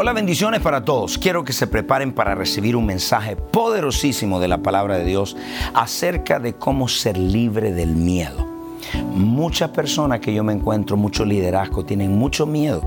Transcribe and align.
Hola, 0.00 0.12
bendiciones 0.12 0.60
para 0.60 0.84
todos. 0.84 1.18
Quiero 1.18 1.42
que 1.42 1.52
se 1.52 1.66
preparen 1.66 2.12
para 2.12 2.36
recibir 2.36 2.76
un 2.76 2.86
mensaje 2.86 3.34
poderosísimo 3.34 4.38
de 4.38 4.46
la 4.46 4.58
palabra 4.58 4.96
de 4.96 5.04
Dios 5.04 5.36
acerca 5.74 6.38
de 6.38 6.54
cómo 6.54 6.86
ser 6.86 7.18
libre 7.18 7.72
del 7.72 7.96
miedo. 7.96 8.46
Muchas 9.16 9.70
personas 9.70 10.20
que 10.20 10.32
yo 10.32 10.44
me 10.44 10.52
encuentro, 10.52 10.96
mucho 10.96 11.24
liderazgo, 11.24 11.84
tienen 11.84 12.16
mucho 12.16 12.46
miedo. 12.46 12.80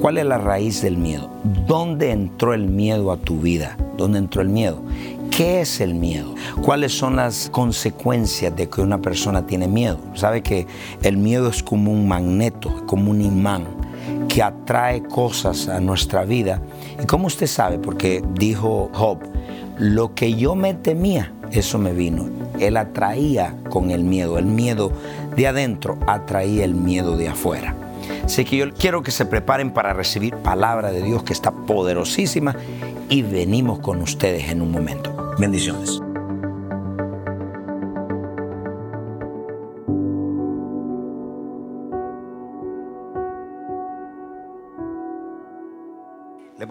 ¿Cuál 0.00 0.18
es 0.18 0.26
la 0.26 0.38
raíz 0.38 0.82
del 0.82 0.96
miedo? 0.96 1.30
¿Dónde 1.68 2.10
entró 2.10 2.52
el 2.52 2.66
miedo 2.66 3.12
a 3.12 3.16
tu 3.16 3.38
vida? 3.38 3.76
¿Dónde 3.96 4.18
entró 4.18 4.42
el 4.42 4.48
miedo? 4.48 4.82
¿Qué 5.30 5.60
es 5.60 5.80
el 5.80 5.94
miedo? 5.94 6.34
¿Cuáles 6.62 6.90
son 6.90 7.14
las 7.14 7.48
consecuencias 7.48 8.56
de 8.56 8.68
que 8.68 8.80
una 8.80 9.00
persona 9.00 9.46
tiene 9.46 9.68
miedo? 9.68 10.00
Sabe 10.14 10.42
que 10.42 10.66
el 11.04 11.16
miedo 11.16 11.48
es 11.48 11.62
como 11.62 11.92
un 11.92 12.08
magneto, 12.08 12.84
como 12.88 13.12
un 13.12 13.20
imán 13.20 13.89
que 14.32 14.42
atrae 14.42 15.02
cosas 15.02 15.68
a 15.68 15.80
nuestra 15.80 16.24
vida. 16.24 16.62
¿Y 17.02 17.06
cómo 17.06 17.26
usted 17.26 17.48
sabe? 17.48 17.78
Porque 17.78 18.22
dijo 18.34 18.88
Job, 18.92 19.18
lo 19.78 20.14
que 20.14 20.34
yo 20.34 20.54
me 20.54 20.74
temía, 20.74 21.32
eso 21.50 21.78
me 21.78 21.92
vino. 21.92 22.28
Él 22.60 22.76
atraía 22.76 23.56
con 23.70 23.90
el 23.90 24.04
miedo. 24.04 24.38
El 24.38 24.46
miedo 24.46 24.92
de 25.34 25.48
adentro 25.48 25.98
atraía 26.06 26.64
el 26.64 26.74
miedo 26.74 27.16
de 27.16 27.28
afuera. 27.28 27.74
Así 28.24 28.44
que 28.44 28.56
yo 28.56 28.72
quiero 28.72 29.02
que 29.02 29.10
se 29.10 29.26
preparen 29.26 29.72
para 29.72 29.92
recibir 29.92 30.36
palabra 30.36 30.92
de 30.92 31.02
Dios 31.02 31.24
que 31.24 31.32
está 31.32 31.50
poderosísima 31.50 32.54
y 33.08 33.22
venimos 33.22 33.80
con 33.80 34.00
ustedes 34.00 34.48
en 34.50 34.62
un 34.62 34.70
momento. 34.70 35.34
Bendiciones. 35.38 36.00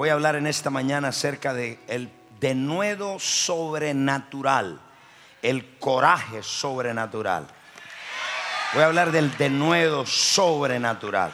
Voy 0.10 0.14
a 0.14 0.16
hablar 0.16 0.38
en 0.38 0.48
esta 0.48 0.72
mañana 0.72 1.10
acerca 1.10 1.54
de 1.54 1.78
el 1.88 2.10
denuedo 2.42 3.20
sobrenatural, 3.20 4.80
el 5.44 5.78
coraje 5.78 6.42
sobrenatural. 6.42 7.46
Voy 8.74 8.82
a 8.82 8.88
hablar 8.88 9.12
del 9.12 9.38
denuedo 9.38 10.08
sobrenatural. 10.08 11.32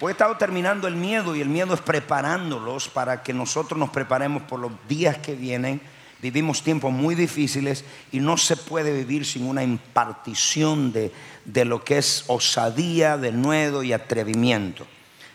Hoy 0.00 0.08
he 0.08 0.12
estado 0.14 0.36
terminando 0.36 0.88
el 0.88 0.96
miedo 0.96 1.36
y 1.36 1.40
el 1.40 1.48
miedo 1.48 1.74
es 1.74 1.80
preparándolos 1.80 2.88
para 2.88 3.22
que 3.22 3.32
nosotros 3.32 3.78
nos 3.78 3.90
preparemos 3.90 4.42
por 4.42 4.58
los 4.58 4.72
días 4.88 5.18
que 5.18 5.36
vienen. 5.36 5.80
Vivimos 6.20 6.64
tiempos 6.64 6.90
muy 6.90 7.14
difíciles 7.14 7.84
y 8.10 8.18
no 8.18 8.36
se 8.36 8.56
puede 8.56 8.92
vivir 8.92 9.24
sin 9.26 9.44
una 9.44 9.62
impartición 9.62 10.92
de, 10.92 11.12
de 11.44 11.64
lo 11.64 11.84
que 11.84 11.98
es 11.98 12.24
osadía, 12.26 13.16
denuedo 13.16 13.84
y 13.84 13.92
atrevimiento. 13.92 14.88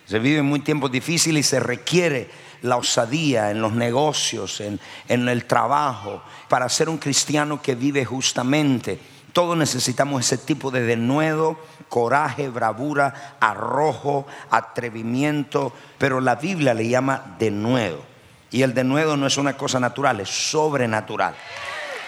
Se 0.05 0.19
vive 0.19 0.41
muy 0.41 0.59
tiempos 0.59 0.91
difíciles 0.91 1.45
y 1.45 1.49
se 1.49 1.61
requiere 1.61 2.43
la 2.63 2.77
osadía 2.77 3.51
en 3.51 3.61
los 3.61 3.73
negocios, 3.73 4.61
en, 4.61 4.79
el 5.07 5.45
trabajo, 5.45 6.23
para 6.49 6.67
ser 6.69 6.89
un 6.89 6.97
cristiano 6.97 7.61
que 7.61 7.75
vive 7.75 8.03
justamente. 8.05 8.99
Todos 9.33 9.57
necesitamos 9.57 10.25
ese 10.25 10.37
tipo 10.37 10.71
de 10.71 10.81
denuedo, 10.81 11.57
coraje, 11.89 12.49
bravura, 12.49 13.37
arrojo, 13.39 14.25
atrevimiento, 14.49 15.73
pero 15.97 16.21
la 16.21 16.35
Biblia 16.35 16.73
le 16.73 16.87
llama 16.87 17.35
denuedo. 17.37 18.01
Y 18.49 18.61
el 18.61 18.73
denuedo 18.73 19.17
no 19.17 19.27
es 19.27 19.37
una 19.37 19.57
cosa 19.57 19.79
natural, 19.79 20.19
es 20.21 20.29
sobrenatural. 20.29 21.35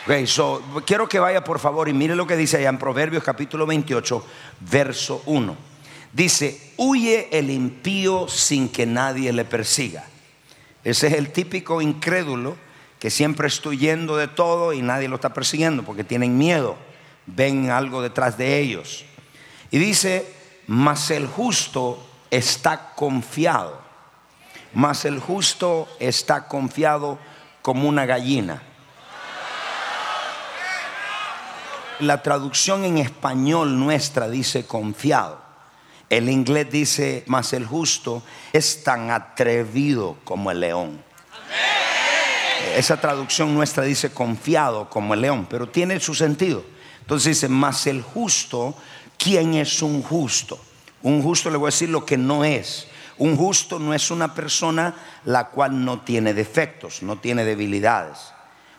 Okay, 0.06 0.28
so, 0.28 0.62
quiero 0.86 1.10
que 1.10 1.20
vaya 1.20 1.44
por 1.44 1.60
favor 1.60 1.90
y 1.90 1.94
mire 1.94 2.16
lo 2.16 2.28
que 2.28 2.38
dice 2.38 2.58
allá 2.58 2.70
en 2.70 2.78
Proverbios 2.78 3.24
capítulo 3.24 3.66
28, 3.66 4.26
verso 4.62 5.24
1. 5.26 5.56
Dice, 6.14 6.74
huye 6.78 7.28
el 7.32 7.50
impío 7.50 8.28
sin 8.30 8.70
que 8.70 8.86
nadie 8.86 9.34
le 9.34 9.44
persiga. 9.44 10.06
Ese 10.86 11.08
es 11.08 11.14
el 11.14 11.32
típico 11.32 11.82
incrédulo 11.82 12.56
que 13.00 13.10
siempre 13.10 13.48
estoy 13.48 13.80
yendo 13.80 14.16
de 14.18 14.28
todo 14.28 14.72
y 14.72 14.82
nadie 14.82 15.10
lo 15.10 15.16
está 15.16 15.34
persiguiendo 15.34 15.84
porque 15.84 16.04
tienen 16.04 16.38
miedo, 16.38 16.78
ven 17.26 17.72
algo 17.72 18.04
detrás 18.04 18.38
de 18.38 18.60
ellos. 18.60 19.04
Y 19.72 19.80
dice, 19.80 20.32
mas 20.68 21.10
el 21.10 21.28
justo 21.28 22.08
está 22.30 22.94
confiado, 22.94 23.82
mas 24.74 25.06
el 25.06 25.20
justo 25.20 25.88
está 26.00 26.48
confiado 26.48 27.18
como 27.64 27.90
una 27.90 28.06
gallina. 28.06 28.62
La 32.00 32.22
traducción 32.22 32.84
en 32.84 33.00
español 33.00 33.80
nuestra 33.80 34.30
dice 34.30 34.68
confiado. 34.68 35.45
El 36.10 36.30
inglés 36.30 36.72
dice, 36.72 37.24
mas 37.28 37.54
el 37.54 37.66
justo 37.66 38.22
es 38.54 38.84
tan 38.84 39.10
atrevido 39.12 40.18
como 40.24 40.52
el 40.52 40.60
león. 40.60 41.04
Esa 42.76 43.00
traducción 43.00 43.54
nuestra 43.54 43.84
dice 43.84 44.12
confiado 44.12 44.90
como 44.90 45.14
el 45.14 45.22
león, 45.22 45.48
pero 45.50 45.70
tiene 45.70 46.00
su 46.00 46.14
sentido. 46.14 46.64
Entonces 47.02 47.38
dice, 47.38 47.50
mas 47.50 47.88
el 47.88 48.02
justo, 48.02 48.76
¿quién 49.18 49.54
es 49.56 49.82
un 49.82 50.02
justo? 50.02 50.60
Un 51.02 51.22
justo 51.22 51.50
le 51.50 51.58
voy 51.58 51.68
a 51.68 51.72
decir 51.72 51.90
lo 51.90 52.06
que 52.06 52.18
no 52.18 52.44
es. 52.44 52.88
Un 53.18 53.38
justo 53.38 53.80
no 53.80 53.94
es 53.94 54.12
una 54.12 54.34
persona 54.34 54.96
la 55.24 55.50
cual 55.50 55.86
no 55.86 56.02
tiene 56.02 56.34
defectos, 56.34 57.02
no 57.02 57.18
tiene 57.18 57.46
debilidades. 57.46 58.18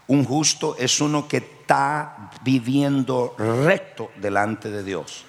Un 0.09 0.25
justo 0.25 0.77
es 0.79 1.01
uno 1.01 1.27
que 1.27 1.39
está 1.39 2.31
viviendo 2.43 3.35
recto 3.39 4.11
delante 4.17 4.71
de 4.71 4.83
Dios. 4.85 5.25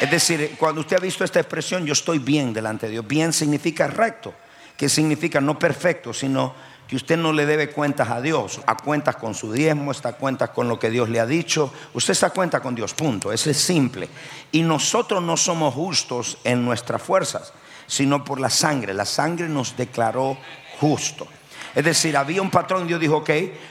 Es 0.00 0.10
decir, 0.10 0.56
cuando 0.58 0.80
usted 0.80 0.96
ha 0.96 1.00
visto 1.00 1.24
esta 1.24 1.40
expresión, 1.40 1.84
yo 1.84 1.92
estoy 1.92 2.18
bien 2.18 2.54
delante 2.54 2.86
de 2.86 2.92
Dios. 2.92 3.06
Bien 3.06 3.34
significa 3.34 3.86
recto, 3.86 4.32
que 4.74 4.88
significa 4.88 5.42
no 5.42 5.58
perfecto, 5.58 6.14
sino 6.14 6.54
que 6.88 6.96
usted 6.96 7.18
no 7.18 7.34
le 7.34 7.44
debe 7.44 7.68
cuentas 7.68 8.08
a 8.08 8.22
Dios. 8.22 8.62
A 8.66 8.78
cuentas 8.78 9.16
con 9.16 9.34
su 9.34 9.52
diezmo, 9.52 9.90
está 9.92 10.08
a 10.08 10.12
cuentas 10.14 10.50
con 10.50 10.68
lo 10.68 10.78
que 10.78 10.88
Dios 10.88 11.10
le 11.10 11.20
ha 11.20 11.26
dicho. 11.26 11.70
Usted 11.92 12.12
está 12.12 12.28
a 12.28 12.30
cuenta 12.30 12.60
con 12.60 12.74
Dios, 12.74 12.94
punto. 12.94 13.30
Eso 13.30 13.50
es 13.50 13.58
simple. 13.58 14.08
Y 14.52 14.62
nosotros 14.62 15.22
no 15.22 15.36
somos 15.36 15.74
justos 15.74 16.38
en 16.44 16.64
nuestras 16.64 17.02
fuerzas, 17.02 17.52
sino 17.86 18.24
por 18.24 18.40
la 18.40 18.48
sangre. 18.48 18.94
La 18.94 19.04
sangre 19.04 19.50
nos 19.50 19.76
declaró 19.76 20.38
justos. 20.80 21.28
Es 21.74 21.84
decir, 21.84 22.16
había 22.16 22.42
un 22.42 22.50
patrón, 22.50 22.86
Dios 22.88 22.98
dijo, 22.98 23.18
ok, 23.18 23.30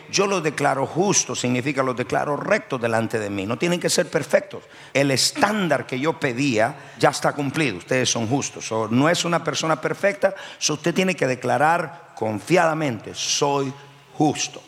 yo 0.10 0.26
los 0.26 0.42
declaro 0.42 0.86
justos, 0.86 1.40
significa 1.40 1.84
los 1.84 1.98
declaro 1.98 2.38
rectos 2.38 2.80
delante 2.80 3.20
de 3.20 3.30
mí. 3.30 3.46
No 3.46 3.58
tienen 3.58 3.80
que 3.80 3.90
ser 3.90 4.10
perfectos. 4.10 4.64
El 4.94 5.12
estándar 5.12 5.86
que 5.86 6.00
yo 6.00 6.18
pedía 6.18 6.76
ya 6.98 7.10
está 7.10 7.34
cumplido. 7.34 7.78
Ustedes 7.78 8.10
son 8.10 8.28
justos. 8.28 8.72
no 8.90 9.10
es 9.10 9.26
una 9.26 9.44
persona 9.44 9.82
perfecta, 9.82 10.34
usted 10.70 10.94
tiene 10.94 11.16
que 11.16 11.28
declarar 11.28 12.14
confiadamente, 12.16 13.12
soy 13.14 13.74
justo. 14.14 14.62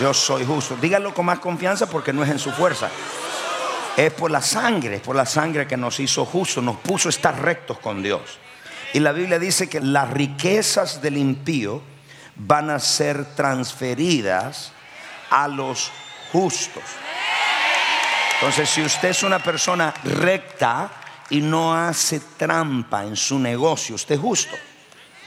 Yo 0.00 0.12
soy 0.12 0.44
justo. 0.44 0.76
Díganlo 0.80 1.14
con 1.14 1.26
más 1.26 1.38
confianza 1.38 1.86
porque 1.86 2.12
no 2.12 2.24
es 2.24 2.30
en 2.30 2.38
su 2.38 2.50
fuerza. 2.50 2.90
Es 3.96 4.12
por 4.12 4.30
la 4.30 4.40
sangre, 4.40 4.96
es 4.96 5.02
por 5.02 5.14
la 5.14 5.26
sangre 5.26 5.66
que 5.66 5.76
nos 5.76 6.00
hizo 6.00 6.24
justos, 6.24 6.64
nos 6.64 6.76
puso 6.78 7.08
estar 7.08 7.40
rectos 7.40 7.78
con 7.78 8.02
Dios. 8.02 8.22
Y 8.94 9.00
la 9.00 9.12
Biblia 9.12 9.38
dice 9.38 9.68
que 9.68 9.80
las 9.80 10.10
riquezas 10.10 11.02
del 11.02 11.18
impío 11.18 11.82
van 12.36 12.70
a 12.70 12.78
ser 12.78 13.24
transferidas 13.34 14.72
a 15.30 15.48
los 15.48 15.90
justos. 16.32 16.84
Entonces, 18.34 18.70
si 18.70 18.82
usted 18.82 19.10
es 19.10 19.22
una 19.22 19.38
persona 19.38 19.94
recta 20.04 20.90
y 21.30 21.40
no 21.40 21.74
hace 21.74 22.20
trampa 22.36 23.04
en 23.04 23.16
su 23.16 23.38
negocio, 23.38 23.94
usted 23.94 24.16
es 24.16 24.20
justo. 24.20 24.56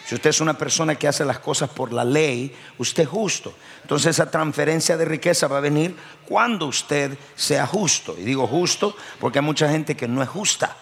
Si 0.06 0.14
usted 0.14 0.30
es 0.30 0.40
una 0.40 0.56
persona 0.56 0.96
que 0.96 1.08
hace 1.08 1.26
las 1.26 1.40
cosas 1.40 1.70
por 1.70 1.92
la 1.92 2.04
ley, 2.06 2.56
usted 2.78 3.04
es 3.04 3.10
justo. 3.10 3.54
Entonces 3.82 4.12
esa 4.12 4.30
transferencia 4.30 4.98
de 4.98 5.06
riqueza 5.06 5.48
va 5.48 5.58
a 5.58 5.62
venir 5.62 5.96
cuando 6.28 6.68
usted 6.68 7.18
sea 7.36 7.66
justo. 7.66 8.16
Y 8.16 8.24
digo 8.24 8.46
justo 8.46 8.96
porque 9.20 9.40
hay 9.40 9.46
mucha 9.46 9.68
gente 9.68 9.96
que 9.96 10.08
no 10.08 10.22
es 10.22 10.30
justa, 10.30 10.78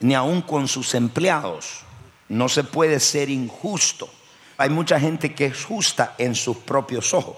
ni 0.00 0.14
aún 0.14 0.42
con 0.42 0.66
sus 0.66 0.94
empleados. 0.94 1.82
No 2.28 2.48
se 2.48 2.64
puede 2.64 2.98
ser 2.98 3.30
injusto. 3.30 4.08
Hay 4.58 4.70
mucha 4.70 4.98
gente 4.98 5.34
que 5.34 5.46
es 5.46 5.64
justa 5.64 6.14
en 6.18 6.34
sus 6.34 6.56
propios 6.58 7.12
ojos. 7.14 7.36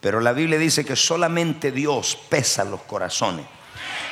Pero 0.00 0.20
la 0.20 0.32
Biblia 0.32 0.58
dice 0.58 0.84
que 0.84 0.96
solamente 0.96 1.70
Dios 1.70 2.18
pesa 2.28 2.64
los 2.64 2.82
corazones. 2.82 3.46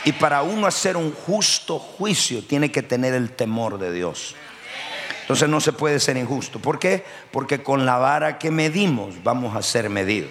Y 0.04 0.12
para 0.12 0.42
uno 0.42 0.66
hacer 0.66 0.96
un 0.96 1.12
justo 1.12 1.78
juicio 1.78 2.44
tiene 2.44 2.70
que 2.70 2.82
tener 2.82 3.12
el 3.14 3.32
temor 3.32 3.78
de 3.78 3.92
Dios. 3.92 4.34
Entonces 5.22 5.48
no 5.48 5.60
se 5.60 5.72
puede 5.72 6.00
ser 6.00 6.16
injusto. 6.16 6.58
¿Por 6.58 6.78
qué? 6.78 7.04
Porque 7.30 7.62
con 7.62 7.84
la 7.84 7.98
vara 7.98 8.38
que 8.38 8.50
medimos 8.50 9.22
vamos 9.22 9.54
a 9.54 9.62
ser 9.62 9.90
medidos. 9.90 10.30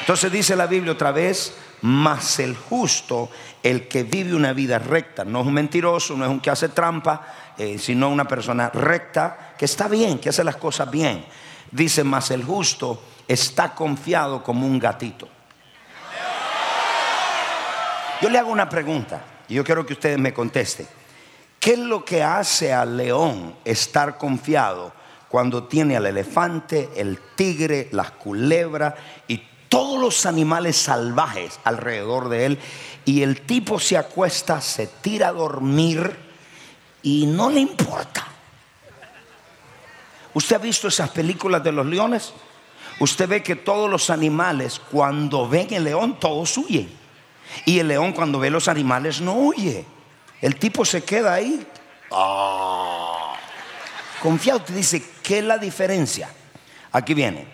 Entonces 0.00 0.30
dice 0.30 0.54
la 0.54 0.66
Biblia 0.66 0.92
otra 0.92 1.12
vez, 1.12 1.54
más 1.80 2.38
el 2.38 2.56
justo, 2.56 3.30
el 3.62 3.88
que 3.88 4.02
vive 4.02 4.34
una 4.34 4.52
vida 4.52 4.78
recta, 4.78 5.24
no 5.24 5.40
es 5.40 5.46
un 5.46 5.54
mentiroso, 5.54 6.16
no 6.16 6.24
es 6.24 6.30
un 6.30 6.40
que 6.40 6.50
hace 6.50 6.68
trampa, 6.68 7.43
eh, 7.56 7.78
sino 7.78 8.08
una 8.08 8.24
persona 8.24 8.68
recta, 8.70 9.54
que 9.56 9.64
está 9.64 9.86
bien, 9.86 10.18
que 10.18 10.30
hace 10.30 10.42
las 10.42 10.56
cosas 10.56 10.90
bien. 10.90 11.24
Dice, 11.70 12.02
más 12.04 12.30
el 12.30 12.44
justo 12.44 13.02
está 13.28 13.74
confiado 13.74 14.42
como 14.42 14.66
un 14.66 14.78
gatito. 14.78 15.28
Yo 18.20 18.28
le 18.28 18.38
hago 18.38 18.50
una 18.50 18.68
pregunta 18.68 19.22
y 19.48 19.54
yo 19.54 19.64
quiero 19.64 19.84
que 19.84 19.92
ustedes 19.92 20.18
me 20.18 20.32
contesten. 20.32 20.86
¿Qué 21.60 21.72
es 21.72 21.78
lo 21.78 22.04
que 22.04 22.22
hace 22.22 22.72
al 22.72 22.96
león 22.96 23.54
estar 23.64 24.18
confiado 24.18 24.92
cuando 25.28 25.64
tiene 25.64 25.96
al 25.96 26.06
elefante, 26.06 26.90
el 26.96 27.18
tigre, 27.36 27.88
las 27.92 28.12
culebras 28.12 28.94
y 29.28 29.42
todos 29.68 30.00
los 30.00 30.26
animales 30.26 30.76
salvajes 30.76 31.58
alrededor 31.64 32.28
de 32.28 32.46
él? 32.46 32.58
Y 33.04 33.22
el 33.22 33.42
tipo 33.42 33.78
se 33.78 33.96
acuesta, 33.96 34.60
se 34.60 34.86
tira 34.86 35.28
a 35.28 35.32
dormir 35.32 36.23
y 37.04 37.26
no 37.26 37.50
le 37.50 37.60
importa. 37.60 38.26
¿Usted 40.32 40.56
ha 40.56 40.58
visto 40.58 40.88
esas 40.88 41.10
películas 41.10 41.62
de 41.62 41.70
los 41.70 41.86
leones? 41.86 42.32
Usted 42.98 43.28
ve 43.28 43.42
que 43.42 43.54
todos 43.54 43.88
los 43.88 44.10
animales, 44.10 44.80
cuando 44.90 45.48
ven 45.48 45.72
el 45.72 45.84
león, 45.84 46.18
todos 46.18 46.58
huyen. 46.58 46.90
Y 47.64 47.78
el 47.78 47.86
león 47.86 48.12
cuando 48.12 48.40
ve 48.40 48.50
los 48.50 48.66
animales 48.66 49.20
no 49.20 49.34
huye. 49.34 49.84
El 50.40 50.56
tipo 50.56 50.84
se 50.84 51.04
queda 51.04 51.34
ahí. 51.34 51.64
Ah. 52.10 53.36
Confiado, 54.20 54.62
te 54.62 54.72
dice, 54.72 55.04
¿qué 55.22 55.38
es 55.38 55.44
la 55.44 55.58
diferencia? 55.58 56.28
Aquí 56.90 57.14
viene. 57.14 57.46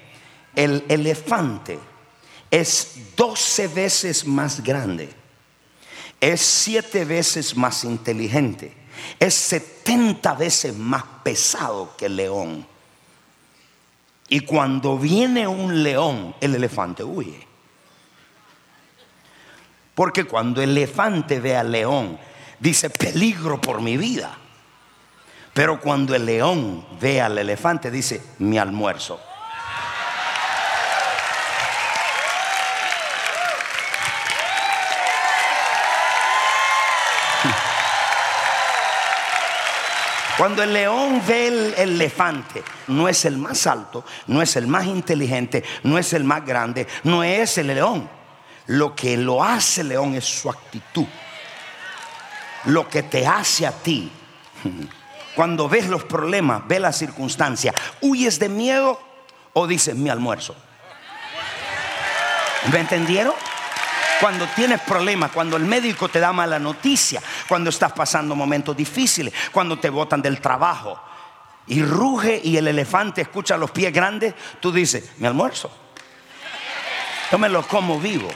El 0.55 0.85
elefante 0.88 1.79
es 2.50 3.14
12 3.17 3.69
veces 3.69 4.26
más 4.26 4.62
grande, 4.62 5.08
es 6.20 6.41
7 6.41 7.05
veces 7.05 7.56
más 7.56 7.85
inteligente, 7.85 8.76
es 9.19 9.35
70 9.35 10.35
veces 10.35 10.76
más 10.76 11.05
pesado 11.23 11.94
que 11.97 12.06
el 12.06 12.17
león. 12.17 12.67
Y 14.29 14.41
cuando 14.41 14.99
viene 14.99 15.47
un 15.47 15.82
león, 15.82 16.35
el 16.41 16.55
elefante 16.55 17.02
huye. 17.02 17.47
Porque 19.94 20.25
cuando 20.25 20.62
el 20.62 20.70
elefante 20.70 21.41
ve 21.41 21.56
al 21.56 21.73
león, 21.73 22.19
dice, 22.58 22.91
peligro 22.91 23.61
por 23.61 23.81
mi 23.82 23.97
vida. 23.97 24.38
Pero 25.52 25.81
cuando 25.81 26.14
el 26.14 26.26
león 26.26 26.87
ve 27.00 27.20
al 27.20 27.37
elefante, 27.37 27.91
dice, 27.91 28.23
mi 28.38 28.56
almuerzo. 28.56 29.20
Cuando 40.40 40.62
el 40.62 40.72
león 40.72 41.22
ve 41.26 41.48
el 41.48 41.75
elefante, 41.76 42.64
no 42.88 43.08
es 43.08 43.25
el 43.26 43.37
más 43.37 43.66
alto, 43.66 44.04
no 44.26 44.40
es 44.40 44.56
el 44.56 44.66
más 44.66 44.87
inteligente, 44.87 45.62
no 45.82 45.98
es 45.98 46.12
el 46.14 46.25
más 46.25 46.44
grande, 46.46 46.87
no 47.04 47.22
es 47.22 47.58
el 47.58 47.69
león. 47.69 48.08
Lo 48.66 48.96
que 48.96 49.16
lo 49.16 49.44
hace 49.44 49.84
león 49.84 50.14
es 50.14 50.25
su 50.25 50.48
actitud 50.48 51.06
lo 52.64 52.88
que 52.88 53.02
te 53.02 53.26
hace 53.26 53.66
a 53.66 53.72
ti. 53.72 54.10
Cuando 55.34 55.69
ves 55.69 55.88
los 55.88 56.04
problemas, 56.04 56.66
ves 56.66 56.81
la 56.81 56.92
circunstancia, 56.92 57.72
huyes 58.00 58.38
de 58.38 58.48
miedo 58.48 59.00
o 59.52 59.66
dices 59.66 59.94
mi 59.94 60.10
almuerzo. 60.10 60.54
¿Me 62.72 62.81
entendieron? 62.81 63.34
Cuando 64.20 64.46
tienes 64.55 64.81
problemas, 64.82 65.31
cuando 65.32 65.56
el 65.56 65.64
médico 65.64 66.08
te 66.08 66.20
da 66.20 66.32
mala 66.32 66.58
noticia, 66.58 67.22
cuando 67.49 67.70
estás 67.70 67.93
pasando 67.93 68.37
momentos 68.37 68.76
difíciles, 68.76 69.32
cuando 69.50 69.78
te 69.78 69.88
botan 69.88 70.20
del 70.20 70.40
trabajo 70.40 71.00
y 71.67 71.82
ruge 71.82 72.40
y 72.44 72.56
el 72.56 72.69
elefante 72.69 73.22
escucha 73.22 73.56
los 73.56 73.70
pies 73.70 73.93
grandes, 73.93 74.34
tú 74.61 74.70
dices, 74.72 75.12
mi 75.19 75.26
almuerzo. 75.26 75.70
Yo 77.32 77.38
me 77.38 77.49
lo 77.49 77.67
como 77.67 77.99
vivo. 77.99 78.28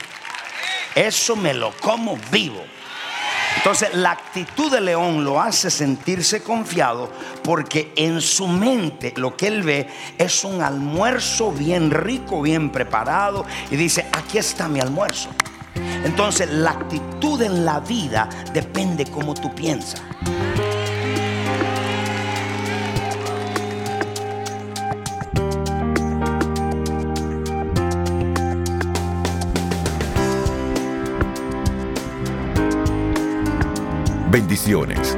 Eso 0.95 1.35
me 1.35 1.53
lo 1.53 1.71
como 1.77 2.17
vivo. 2.31 2.63
Entonces 3.57 3.93
la 3.93 4.11
actitud 4.11 4.71
de 4.71 4.81
león 4.81 5.23
lo 5.23 5.41
hace 5.41 5.69
sentirse 5.69 6.41
confiado 6.41 7.11
porque 7.43 7.93
en 7.95 8.21
su 8.21 8.47
mente 8.47 9.13
lo 9.17 9.35
que 9.35 9.47
él 9.47 9.63
ve 9.63 9.87
es 10.17 10.43
un 10.43 10.61
almuerzo 10.61 11.51
bien 11.51 11.91
rico, 11.91 12.41
bien 12.41 12.69
preparado 12.69 13.45
y 13.69 13.75
dice, 13.75 14.07
aquí 14.11 14.37
está 14.37 14.67
mi 14.67 14.79
almuerzo. 14.79 15.29
Entonces 16.05 16.47
la 16.51 16.69
actitud 16.69 17.41
en 17.41 17.65
la 17.65 17.79
vida 17.79 18.29
depende 18.53 19.05
cómo 19.05 19.33
tú 19.33 19.53
piensas. 19.55 20.03
Bendiciones. 34.29 35.17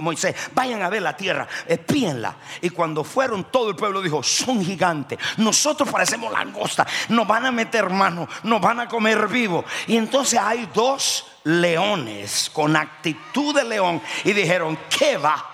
Moisés, 0.00 0.34
vayan 0.54 0.82
a 0.82 0.88
ver 0.88 1.02
la 1.02 1.16
tierra, 1.16 1.46
espíenla. 1.66 2.36
Y 2.60 2.70
cuando 2.70 3.04
fueron, 3.04 3.44
todo 3.44 3.70
el 3.70 3.76
pueblo 3.76 4.02
dijo, 4.02 4.22
son 4.22 4.64
gigantes. 4.64 5.18
Nosotros 5.36 5.88
parecemos 5.88 6.32
langosta, 6.32 6.86
nos 7.08 7.26
van 7.26 7.46
a 7.46 7.52
meter 7.52 7.90
mano, 7.90 8.28
nos 8.44 8.60
van 8.60 8.80
a 8.80 8.88
comer 8.88 9.28
vivo. 9.28 9.64
Y 9.86 9.96
entonces 9.96 10.38
hay 10.38 10.68
dos 10.74 11.26
leones 11.44 12.50
con 12.52 12.76
actitud 12.76 13.54
de 13.54 13.64
león 13.64 14.02
y 14.24 14.32
dijeron, 14.32 14.78
¿qué 14.88 15.16
va? 15.16 15.46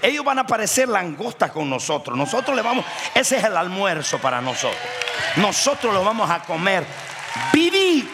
Ellos 0.00 0.24
van 0.24 0.38
a 0.38 0.46
parecer 0.46 0.88
langostas 0.88 1.50
con 1.50 1.68
nosotros. 1.70 2.16
Nosotros 2.16 2.54
le 2.54 2.62
vamos, 2.62 2.84
ese 3.14 3.38
es 3.38 3.44
el 3.44 3.56
almuerzo 3.56 4.18
para 4.18 4.40
nosotros. 4.40 4.82
Nosotros 5.36 5.94
lo 5.94 6.04
vamos 6.04 6.30
a 6.30 6.40
comer. 6.40 6.86
Viví. 7.52 8.08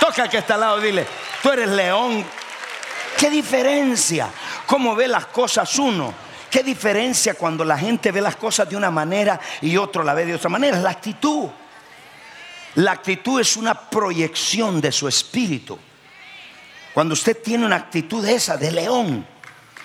Toca 0.00 0.28
que 0.28 0.38
está 0.38 0.54
al 0.54 0.60
lado, 0.60 0.80
dile, 0.80 1.06
tú 1.46 1.52
eres 1.52 1.68
león. 1.68 2.24
¿Qué 3.16 3.30
diferencia? 3.30 4.28
¿Cómo 4.66 4.96
ve 4.96 5.06
las 5.06 5.26
cosas 5.26 5.78
uno? 5.78 6.12
¿Qué 6.50 6.64
diferencia 6.64 7.34
cuando 7.34 7.64
la 7.64 7.78
gente 7.78 8.10
ve 8.10 8.20
las 8.20 8.34
cosas 8.34 8.68
de 8.68 8.76
una 8.76 8.90
manera 8.90 9.38
y 9.60 9.76
otro 9.76 10.02
la 10.02 10.12
ve 10.12 10.26
de 10.26 10.34
otra 10.34 10.50
manera? 10.50 10.80
La 10.80 10.90
actitud. 10.90 11.48
La 12.74 12.90
actitud 12.90 13.40
es 13.40 13.56
una 13.56 13.74
proyección 13.74 14.80
de 14.80 14.90
su 14.90 15.06
espíritu. 15.06 15.78
Cuando 16.92 17.12
usted 17.12 17.40
tiene 17.40 17.64
una 17.64 17.76
actitud 17.76 18.26
esa 18.26 18.56
de 18.56 18.72
león, 18.72 19.24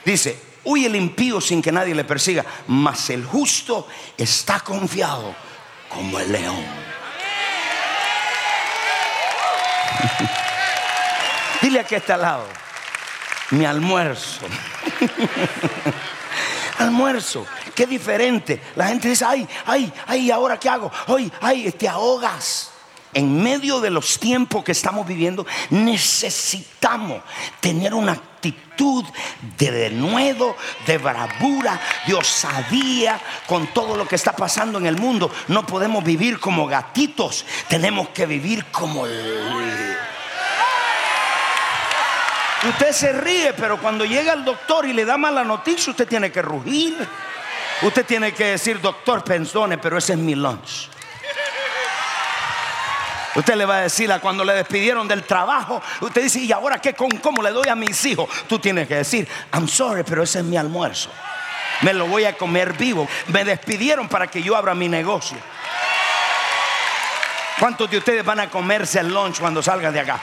dice, 0.03 0.41
huye 0.63 0.87
el 0.87 0.95
impío 0.95 1.39
sin 1.39 1.61
que 1.61 1.71
nadie 1.71 1.93
le 1.93 2.05
persiga, 2.05 2.43
mas 2.65 3.11
el 3.11 3.23
justo 3.23 3.87
está 4.17 4.61
confiado 4.61 5.35
como 5.87 6.17
el 6.19 6.31
león. 6.31 6.65
Dile 11.61 11.79
a 11.79 11.83
que 11.83 11.97
está 11.97 12.15
al 12.15 12.21
lado. 12.21 12.45
Mi 13.51 13.65
almuerzo. 13.65 14.41
almuerzo. 16.79 17.45
Qué 17.75 17.85
diferente. 17.85 18.61
La 18.75 18.87
gente 18.87 19.09
dice, 19.09 19.25
ay, 19.25 19.47
ay, 19.65 19.91
ay, 20.07 20.31
¿ahora 20.31 20.59
qué 20.59 20.69
hago? 20.69 20.91
Ay, 21.07 21.31
ay, 21.41 21.71
te 21.71 21.87
ahogas. 21.87 22.71
En 23.13 23.43
medio 23.43 23.81
de 23.81 23.89
los 23.89 24.19
tiempos 24.19 24.63
que 24.63 24.71
estamos 24.71 25.05
viviendo, 25.05 25.45
necesitamos 25.69 27.21
tener 27.59 27.93
una 27.93 28.13
actitud 28.13 29.03
de 29.57 29.69
denuedo, 29.69 30.55
de 30.87 30.97
bravura, 30.97 31.79
de 32.07 32.13
osadía 32.13 33.19
con 33.47 33.67
todo 33.67 33.97
lo 33.97 34.07
que 34.07 34.15
está 34.15 34.31
pasando 34.31 34.79
en 34.79 34.85
el 34.85 34.97
mundo. 34.97 35.29
No 35.49 35.65
podemos 35.65 36.05
vivir 36.05 36.39
como 36.39 36.67
gatitos, 36.67 37.45
tenemos 37.67 38.09
que 38.09 38.25
vivir 38.25 38.65
como... 38.71 39.05
Usted 42.63 42.91
se 42.91 43.11
ríe, 43.11 43.53
pero 43.53 43.79
cuando 43.79 44.05
llega 44.05 44.33
el 44.33 44.45
doctor 44.45 44.85
y 44.85 44.93
le 44.93 45.03
da 45.03 45.17
mala 45.17 45.43
noticia, 45.43 45.91
usted 45.91 46.07
tiene 46.07 46.31
que 46.31 46.41
rugir. 46.41 46.95
Usted 47.81 48.05
tiene 48.05 48.33
que 48.33 48.45
decir, 48.45 48.79
doctor, 48.79 49.23
perdone, 49.23 49.79
pero 49.79 49.97
ese 49.97 50.13
es 50.13 50.19
mi 50.19 50.35
lunch. 50.35 50.89
Usted 53.33 53.55
le 53.55 53.65
va 53.65 53.77
a 53.77 53.81
decir 53.81 54.11
cuando 54.21 54.43
le 54.43 54.53
despidieron 54.53 55.07
del 55.07 55.23
trabajo, 55.23 55.81
usted 56.01 56.23
dice, 56.23 56.39
¿y 56.39 56.51
ahora 56.51 56.79
qué? 56.79 56.93
¿Cómo 56.93 57.41
le 57.41 57.49
doy 57.51 57.69
a 57.69 57.75
mis 57.75 58.03
hijos? 58.05 58.29
Tú 58.47 58.59
tienes 58.59 58.87
que 58.87 58.95
decir, 58.95 59.27
I'm 59.53 59.67
sorry, 59.67 60.03
pero 60.03 60.21
ese 60.21 60.39
es 60.39 60.45
mi 60.45 60.57
almuerzo. 60.57 61.09
Me 61.81 61.93
lo 61.93 62.05
voy 62.05 62.25
a 62.25 62.37
comer 62.37 62.73
vivo. 62.73 63.07
Me 63.27 63.43
despidieron 63.43 64.07
para 64.07 64.27
que 64.27 64.43
yo 64.43 64.55
abra 64.55 64.75
mi 64.75 64.87
negocio. 64.87 65.37
¿Cuántos 67.57 67.89
de 67.89 67.97
ustedes 67.97 68.23
van 68.23 68.41
a 68.41 68.49
comerse 68.49 68.99
el 68.99 69.07
lunch 69.07 69.39
cuando 69.39 69.63
salgan 69.63 69.93
de 69.93 70.01
acá? 70.01 70.19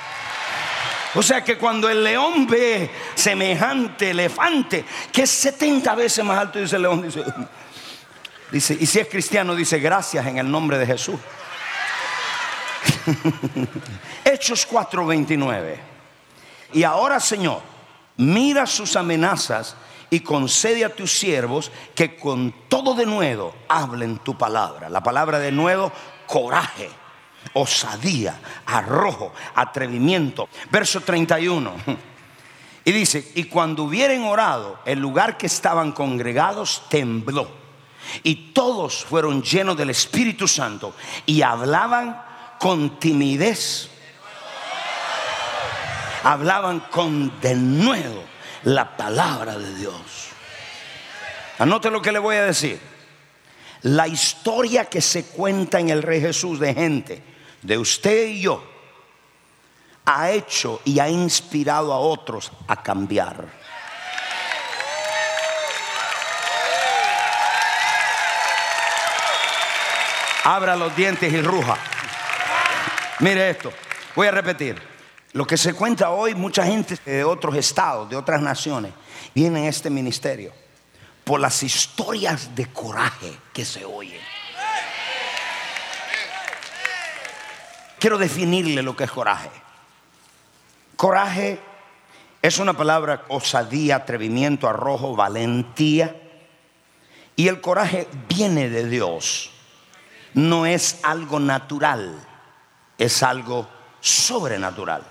O 1.15 1.23
sea 1.23 1.43
que 1.43 1.57
cuando 1.57 1.88
el 1.88 2.05
león 2.05 2.47
ve 2.47 2.91
semejante 3.15 4.11
elefante, 4.11 4.85
que 5.12 5.23
es 5.23 5.31
70 5.31 5.95
veces 5.95 6.25
más 6.25 6.38
alto, 6.38 6.59
dice 6.59 6.77
el 6.77 6.83
león, 6.83 7.03
dice, 8.50 8.77
y 8.79 8.87
si 8.87 8.99
es 8.99 9.09
cristiano, 9.09 9.55
dice 9.55 9.79
gracias 9.79 10.27
en 10.27 10.38
el 10.38 10.50
nombre 10.50 10.79
de 10.79 10.87
Jesús. 10.87 11.19
Hechos 14.25 14.69
4:29. 14.71 15.77
Y 16.75 16.83
ahora, 16.83 17.19
Señor, 17.21 17.62
mira 18.17 18.67
sus 18.67 18.97
amenazas 18.97 19.77
y 20.11 20.21
concede 20.21 20.85
a 20.85 20.95
tus 20.95 21.12
siervos 21.12 21.71
que 21.95 22.17
con 22.17 22.55
todo 22.69 22.95
de 22.95 23.07
nuevo 23.07 23.55
hablen 23.69 24.19
tu 24.19 24.37
palabra. 24.37 24.88
La 24.88 25.03
palabra 25.03 25.38
de 25.38 25.53
nuevo, 25.53 25.93
coraje, 26.27 26.91
osadía, 27.55 28.38
arrojo, 28.67 29.33
atrevimiento. 29.55 30.49
Verso 30.71 31.00
31. 31.00 31.73
Y 32.85 32.93
dice, 32.93 33.33
y 33.35 33.45
cuando 33.45 33.85
hubieran 33.85 34.23
orado, 34.23 34.81
el 34.87 34.99
lugar 34.99 35.37
que 35.37 35.47
estaban 35.47 35.93
congregados 35.93 36.85
tembló. 36.88 37.50
Y 38.23 38.52
todos 38.52 39.05
fueron 39.05 39.43
llenos 39.43 39.76
del 39.76 39.90
Espíritu 39.90 40.49
Santo 40.49 40.95
y 41.26 41.43
hablaban 41.43 42.23
con 42.59 42.99
timidez. 42.99 43.90
Hablaban 46.25 46.81
con 46.81 47.40
denuedo 47.40 48.23
la 48.64 48.97
palabra 48.97 49.59
de 49.59 49.75
Dios. 49.75 50.28
Anote 51.59 51.90
lo 51.90 52.00
que 52.00 52.12
le 52.12 52.19
voy 52.19 52.37
a 52.37 52.45
decir. 52.45 52.81
La 53.83 54.09
historia 54.09 54.87
que 54.87 55.00
se 55.00 55.25
cuenta 55.26 55.78
en 55.78 55.90
el 55.90 56.02
Rey 56.02 56.21
Jesús 56.21 56.59
de 56.59 56.75
gente, 56.75 57.23
de 57.62 57.79
usted 57.79 58.27
y 58.29 58.43
yo, 58.43 58.62
ha 60.05 60.31
hecho 60.31 60.81
y 60.85 60.99
ha 61.00 61.09
inspirado 61.09 61.93
a 61.93 61.99
otros 61.99 62.50
a 62.67 62.83
cambiar. 62.83 63.47
Abra 70.45 70.77
los 70.77 70.97
dientes 70.97 71.31
y 71.31 71.43
ruja. 71.43 71.77
Mire 73.21 73.50
esto, 73.50 73.71
voy 74.15 74.29
a 74.29 74.31
repetir. 74.31 74.81
Lo 75.33 75.47
que 75.47 75.59
se 75.59 75.75
cuenta 75.75 76.11
hoy, 76.11 76.35
mucha 76.35 76.65
gente 76.65 76.97
de 77.05 77.23
otros 77.23 77.55
estados, 77.57 78.09
de 78.09 78.17
otras 78.17 78.41
naciones, 78.41 78.93
viene 79.35 79.67
a 79.67 79.69
este 79.69 79.91
ministerio 79.91 80.55
por 81.23 81.38
las 81.38 81.62
historias 81.62 82.55
de 82.55 82.67
coraje 82.73 83.31
que 83.53 83.67
se 83.67 83.85
oyen. 83.85 84.38
Quiero 87.99 88.19
definirle 88.19 88.83
lo 88.83 88.97
que 88.97 89.05
es 89.05 89.11
coraje. 89.11 89.50
Coraje 90.97 91.61
es 92.43 92.59
una 92.59 92.75
palabra 92.75 93.25
osadía, 93.28 93.97
atrevimiento, 93.97 94.69
arrojo, 94.69 95.17
valentía. 95.17 96.17
Y 97.37 97.49
el 97.49 97.61
coraje 97.61 98.09
viene 98.28 98.69
de 98.69 98.88
Dios. 98.88 99.50
No 100.35 100.67
es 100.67 100.99
algo 101.02 101.40
natural 101.40 102.28
es 102.99 103.23
algo 103.23 103.67
sobrenatural. 104.00 105.02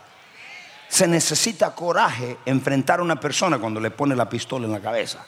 Se 0.89 1.07
necesita 1.07 1.73
coraje 1.73 2.37
enfrentar 2.45 2.99
a 2.99 3.03
una 3.03 3.19
persona 3.19 3.57
cuando 3.57 3.79
le 3.79 3.91
pone 3.91 4.15
la 4.15 4.29
pistola 4.29 4.65
en 4.65 4.73
la 4.73 4.81
cabeza. 4.81 5.25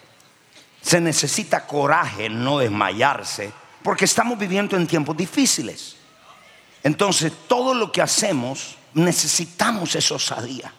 Se 0.81 1.01
necesita 1.01 1.65
coraje 1.65 2.29
no 2.29 2.59
desmayarse 2.59 3.51
porque 3.81 4.05
estamos 4.05 4.37
viviendo 4.37 4.77
en 4.77 4.87
tiempos 4.87 5.15
difíciles. 5.15 5.95
Entonces, 6.83 7.31
todo 7.47 7.73
lo 7.73 7.91
que 7.91 8.01
hacemos 8.01 8.75
necesitamos 8.93 9.95
esa 9.95 10.15
osadía. 10.15 10.71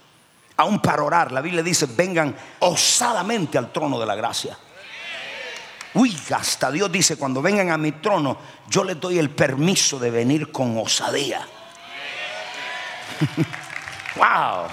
Aún 0.57 0.81
para 0.81 1.03
orar, 1.03 1.33
la 1.33 1.41
Biblia 1.41 1.63
dice, 1.63 1.87
vengan 1.87 2.37
osadamente 2.61 3.57
al 3.57 3.73
trono 3.73 3.99
de 3.99 4.07
la 4.07 4.15
gracia. 4.15 4.59
Uy, 5.95 6.17
hasta 6.35 6.71
Dios 6.71 6.91
dice, 6.93 7.17
cuando 7.17 7.43
vengan 7.43 7.71
a 7.71 7.79
mi 7.79 7.93
trono, 7.93 8.39
yo 8.69 8.85
les 8.85 9.01
doy 9.01 9.19
el 9.19 9.31
permiso 9.31 9.99
de 9.99 10.11
venir 10.11 10.53
con 10.53 10.79
osadía. 10.79 11.47
wow. 14.17 14.67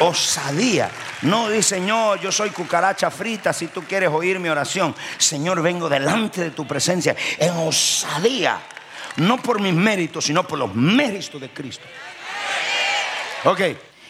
Osadía. 0.00 0.90
No 1.22 1.48
dice, 1.48 1.76
Señor, 1.76 2.20
yo 2.20 2.30
soy 2.30 2.50
cucaracha 2.50 3.10
frita 3.10 3.52
si 3.52 3.68
tú 3.68 3.82
quieres 3.82 4.10
oír 4.10 4.38
mi 4.38 4.50
oración. 4.50 4.94
Señor, 5.16 5.62
vengo 5.62 5.88
delante 5.88 6.42
de 6.42 6.50
tu 6.50 6.66
presencia 6.66 7.16
en 7.38 7.56
osadía. 7.56 8.60
No 9.16 9.38
por 9.38 9.60
mis 9.60 9.74
méritos, 9.74 10.24
sino 10.24 10.46
por 10.46 10.58
los 10.58 10.74
méritos 10.74 11.40
de 11.40 11.50
Cristo. 11.50 11.84
Ok, 13.44 13.60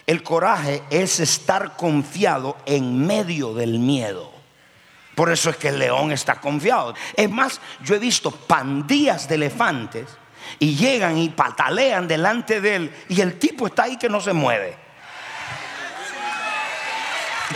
el 0.06 0.22
coraje 0.22 0.82
es 0.90 1.20
estar 1.20 1.76
confiado 1.76 2.56
en 2.66 3.06
medio 3.06 3.54
del 3.54 3.78
miedo. 3.78 4.32
Por 5.14 5.32
eso 5.32 5.50
es 5.50 5.56
que 5.56 5.68
el 5.68 5.78
león 5.78 6.12
está 6.12 6.40
confiado. 6.40 6.94
Es 7.14 7.30
más, 7.30 7.60
yo 7.82 7.94
he 7.94 7.98
visto 7.98 8.30
pandillas 8.30 9.28
de 9.28 9.36
elefantes 9.36 10.06
y 10.58 10.76
llegan 10.76 11.16
y 11.18 11.30
patalean 11.30 12.06
delante 12.06 12.60
de 12.60 12.76
él 12.76 12.94
y 13.08 13.20
el 13.20 13.38
tipo 13.38 13.66
está 13.66 13.84
ahí 13.84 13.96
que 13.96 14.08
no 14.08 14.20
se 14.20 14.32
mueve. 14.32 14.76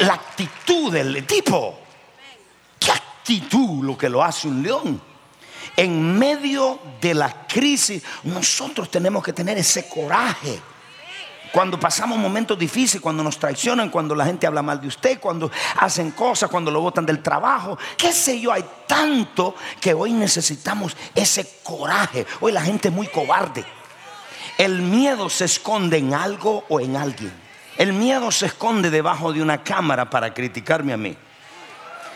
La 0.01 0.15
actitud 0.15 0.93
del 0.93 1.27
tipo. 1.27 1.79
¿Qué 2.79 2.91
actitud 2.91 3.85
lo 3.85 3.99
que 3.99 4.09
lo 4.09 4.25
hace 4.25 4.49
un 4.49 4.63
león? 4.63 5.10
En 5.77 6.19
medio 6.19 6.79
de 7.01 7.15
la 7.15 7.47
crisis 7.47 8.03
nosotros 8.25 8.91
tenemos 8.91 9.23
que 9.23 9.33
tener 9.33 9.57
ese 9.59 9.89
coraje 9.89 10.61
cuando 11.53 11.81
pasamos 11.81 12.19
momentos 12.19 12.59
difíciles, 12.59 13.03
cuando 13.03 13.23
nos 13.23 13.39
traicionan, 13.39 13.91
cuando 13.91 14.15
la 14.15 14.25
gente 14.25 14.47
habla 14.47 14.63
mal 14.63 14.81
de 14.81 14.89
usted, 14.89 15.19
cuando 15.19 15.51
hacen 15.79 16.13
cosas, 16.13 16.49
cuando 16.49 16.71
lo 16.71 16.81
botan 16.81 17.05
del 17.05 17.23
trabajo, 17.23 17.77
qué 17.97 18.13
sé 18.13 18.41
yo, 18.41 18.53
hay 18.53 18.65
tanto 18.87 19.57
que 19.81 19.93
hoy 19.93 20.13
necesitamos 20.13 20.97
ese 21.15 21.59
coraje. 21.63 22.27
Hoy 22.41 22.53
la 22.53 22.63
gente 22.63 22.89
es 22.89 22.95
muy 22.95 23.09
cobarde. 23.09 23.65
El 24.59 24.83
miedo 24.83 25.29
se 25.29 25.47
esconde 25.47 25.99
en 25.99 26.15
algo 26.15 26.65
o 26.69 26.81
en 26.81 26.97
alguien. 26.97 27.33
El 27.77 27.95
miedo 27.95 28.31
se 28.31 28.47
esconde 28.47 28.91
debajo 28.91 29.33
de 29.33 29.43
una 29.43 29.63
cámara 29.65 30.09
para 30.09 30.33
criticarme 30.33 30.93
a 30.93 30.97
mí. 30.97 31.17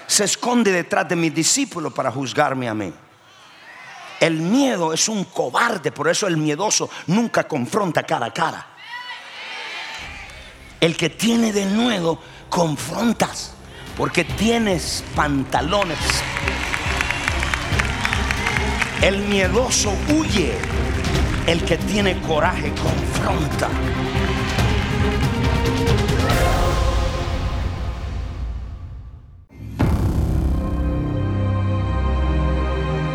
Se 0.07 0.25
esconde 0.25 0.71
detrás 0.71 1.09
de 1.09 1.17
mis 1.17 1.35
discípulos 1.35 1.93
para 1.93 2.11
juzgarme 2.11 2.69
a 2.69 2.75
mí. 2.75 2.93
El 4.21 4.41
miedo 4.41 4.93
es 4.93 5.09
un 5.09 5.25
cobarde, 5.25 5.93
por 5.93 6.09
eso 6.09 6.27
el 6.27 6.37
miedoso 6.37 6.89
nunca 7.09 7.45
confronta 7.45 8.03
cara 8.05 8.27
a 8.27 8.33
cara. 8.33 8.67
El 10.81 10.97
que 10.97 11.11
tiene 11.11 11.53
de 11.53 11.67
nuevo, 11.67 12.21
confrontas, 12.49 13.53
porque 13.97 14.25
tienes 14.25 15.05
pantalones. 15.15 15.99
El 19.03 19.19
miedoso 19.19 19.93
huye, 20.09 20.57
el 21.47 21.65
que 21.65 21.77
tiene 21.77 22.21
coraje 22.23 22.73
confronta. 22.75 23.69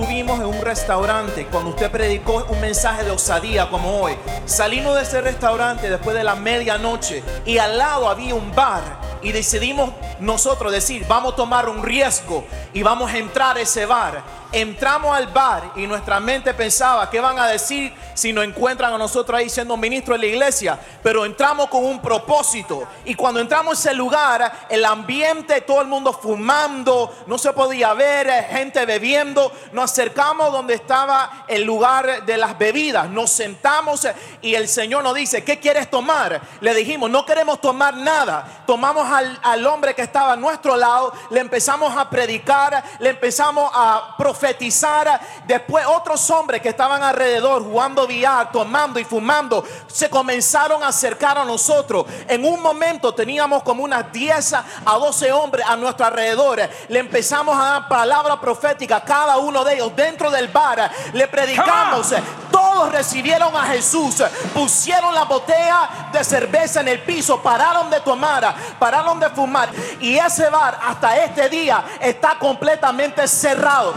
Nosotros 0.00 0.16
tuvimos 0.16 0.40
en 0.40 0.46
un 0.46 0.62
restaurante, 0.62 1.46
cuando 1.50 1.70
usted 1.70 1.90
predicó 1.90 2.46
un 2.48 2.60
mensaje 2.60 3.04
de 3.04 3.10
osadía 3.10 3.68
como 3.68 4.00
hoy, 4.00 4.14
salimos 4.46 4.94
de 4.96 5.02
ese 5.02 5.20
restaurante 5.20 5.90
después 5.90 6.16
de 6.16 6.24
la 6.24 6.34
medianoche 6.34 7.22
y 7.44 7.58
al 7.58 7.76
lado 7.76 8.08
había 8.08 8.34
un 8.34 8.54
bar 8.54 8.82
y 9.22 9.32
decidimos 9.32 9.90
nosotros 10.18 10.72
decir, 10.72 11.04
vamos 11.06 11.34
a 11.34 11.36
tomar 11.36 11.68
un 11.68 11.82
riesgo 11.82 12.44
y 12.72 12.82
vamos 12.82 13.12
a 13.12 13.18
entrar 13.18 13.58
a 13.58 13.60
ese 13.60 13.84
bar. 13.84 14.22
Entramos 14.52 15.16
al 15.16 15.28
bar 15.28 15.70
y 15.76 15.86
nuestra 15.86 16.18
mente 16.18 16.52
pensaba, 16.54 17.08
¿qué 17.08 17.20
van 17.20 17.38
a 17.38 17.46
decir 17.46 17.94
si 18.14 18.32
nos 18.32 18.44
encuentran 18.44 18.92
a 18.92 18.98
nosotros 18.98 19.38
ahí 19.38 19.48
siendo 19.48 19.76
ministros 19.76 20.18
de 20.18 20.26
la 20.26 20.32
iglesia? 20.32 20.78
Pero 21.04 21.24
entramos 21.24 21.68
con 21.68 21.84
un 21.84 22.02
propósito. 22.02 22.82
Y 23.04 23.14
cuando 23.14 23.38
entramos 23.38 23.78
a 23.78 23.80
ese 23.90 23.94
lugar, 23.94 24.66
el 24.68 24.84
ambiente, 24.84 25.60
todo 25.60 25.80
el 25.80 25.86
mundo 25.86 26.12
fumando, 26.12 27.14
no 27.28 27.38
se 27.38 27.52
podía 27.52 27.94
ver, 27.94 28.26
eh, 28.26 28.48
gente 28.50 28.84
bebiendo. 28.86 29.52
Nos 29.70 29.92
acercamos 29.92 30.50
donde 30.50 30.74
estaba 30.74 31.44
el 31.46 31.62
lugar 31.62 32.24
de 32.26 32.36
las 32.36 32.58
bebidas. 32.58 33.08
Nos 33.08 33.30
sentamos 33.30 34.04
eh, 34.04 34.16
y 34.42 34.56
el 34.56 34.66
Señor 34.66 35.04
nos 35.04 35.14
dice, 35.14 35.44
¿qué 35.44 35.60
quieres 35.60 35.88
tomar? 35.88 36.40
Le 36.60 36.74
dijimos, 36.74 37.08
no 37.08 37.24
queremos 37.24 37.60
tomar 37.60 37.96
nada. 37.96 38.64
Tomamos 38.66 39.08
al, 39.08 39.38
al 39.44 39.64
hombre 39.64 39.94
que 39.94 40.02
estaba 40.02 40.32
a 40.32 40.36
nuestro 40.36 40.76
lado, 40.76 41.12
le 41.30 41.38
empezamos 41.38 41.96
a 41.96 42.10
predicar, 42.10 42.82
le 42.98 43.10
empezamos 43.10 43.70
a 43.72 44.16
profetizar 44.18 44.39
profetizar. 44.40 45.20
Después 45.46 45.84
otros 45.86 46.28
hombres 46.30 46.62
que 46.62 46.70
estaban 46.70 47.02
alrededor 47.02 47.62
jugando 47.62 48.06
billar, 48.06 48.50
tomando 48.50 48.98
y 48.98 49.04
fumando, 49.04 49.64
se 49.86 50.08
comenzaron 50.08 50.82
a 50.82 50.88
acercar 50.88 51.38
a 51.38 51.44
nosotros. 51.44 52.06
En 52.26 52.44
un 52.44 52.60
momento 52.62 53.12
teníamos 53.14 53.62
como 53.62 53.84
unas 53.84 54.10
10 54.12 54.54
a 54.54 54.64
12 54.84 55.32
hombres 55.32 55.66
a 55.66 55.76
nuestro 55.76 56.06
alrededor. 56.06 56.60
Le 56.88 56.98
empezamos 56.98 57.56
a 57.56 57.64
dar 57.64 57.88
palabra 57.88 58.40
profética 58.40 58.96
a 58.96 59.04
cada 59.04 59.36
uno 59.36 59.64
de 59.64 59.74
ellos 59.74 59.94
dentro 59.94 60.30
del 60.30 60.48
bar. 60.48 60.90
Le 61.12 61.28
predicamos. 61.28 62.14
Todos 62.50 62.92
recibieron 62.92 63.54
a 63.56 63.64
Jesús. 63.66 64.22
Pusieron 64.54 65.14
la 65.14 65.24
botella 65.24 66.08
de 66.12 66.24
cerveza 66.24 66.80
en 66.80 66.88
el 66.88 67.02
piso. 67.02 67.42
Pararon 67.42 67.90
de 67.90 68.00
tomar. 68.00 68.54
Pararon 68.78 69.20
de 69.20 69.28
fumar. 69.30 69.70
Y 70.00 70.16
ese 70.16 70.48
bar 70.48 70.78
hasta 70.82 71.16
este 71.16 71.48
día 71.48 71.84
está 72.00 72.38
completamente 72.38 73.26
cerrado. 73.28 73.94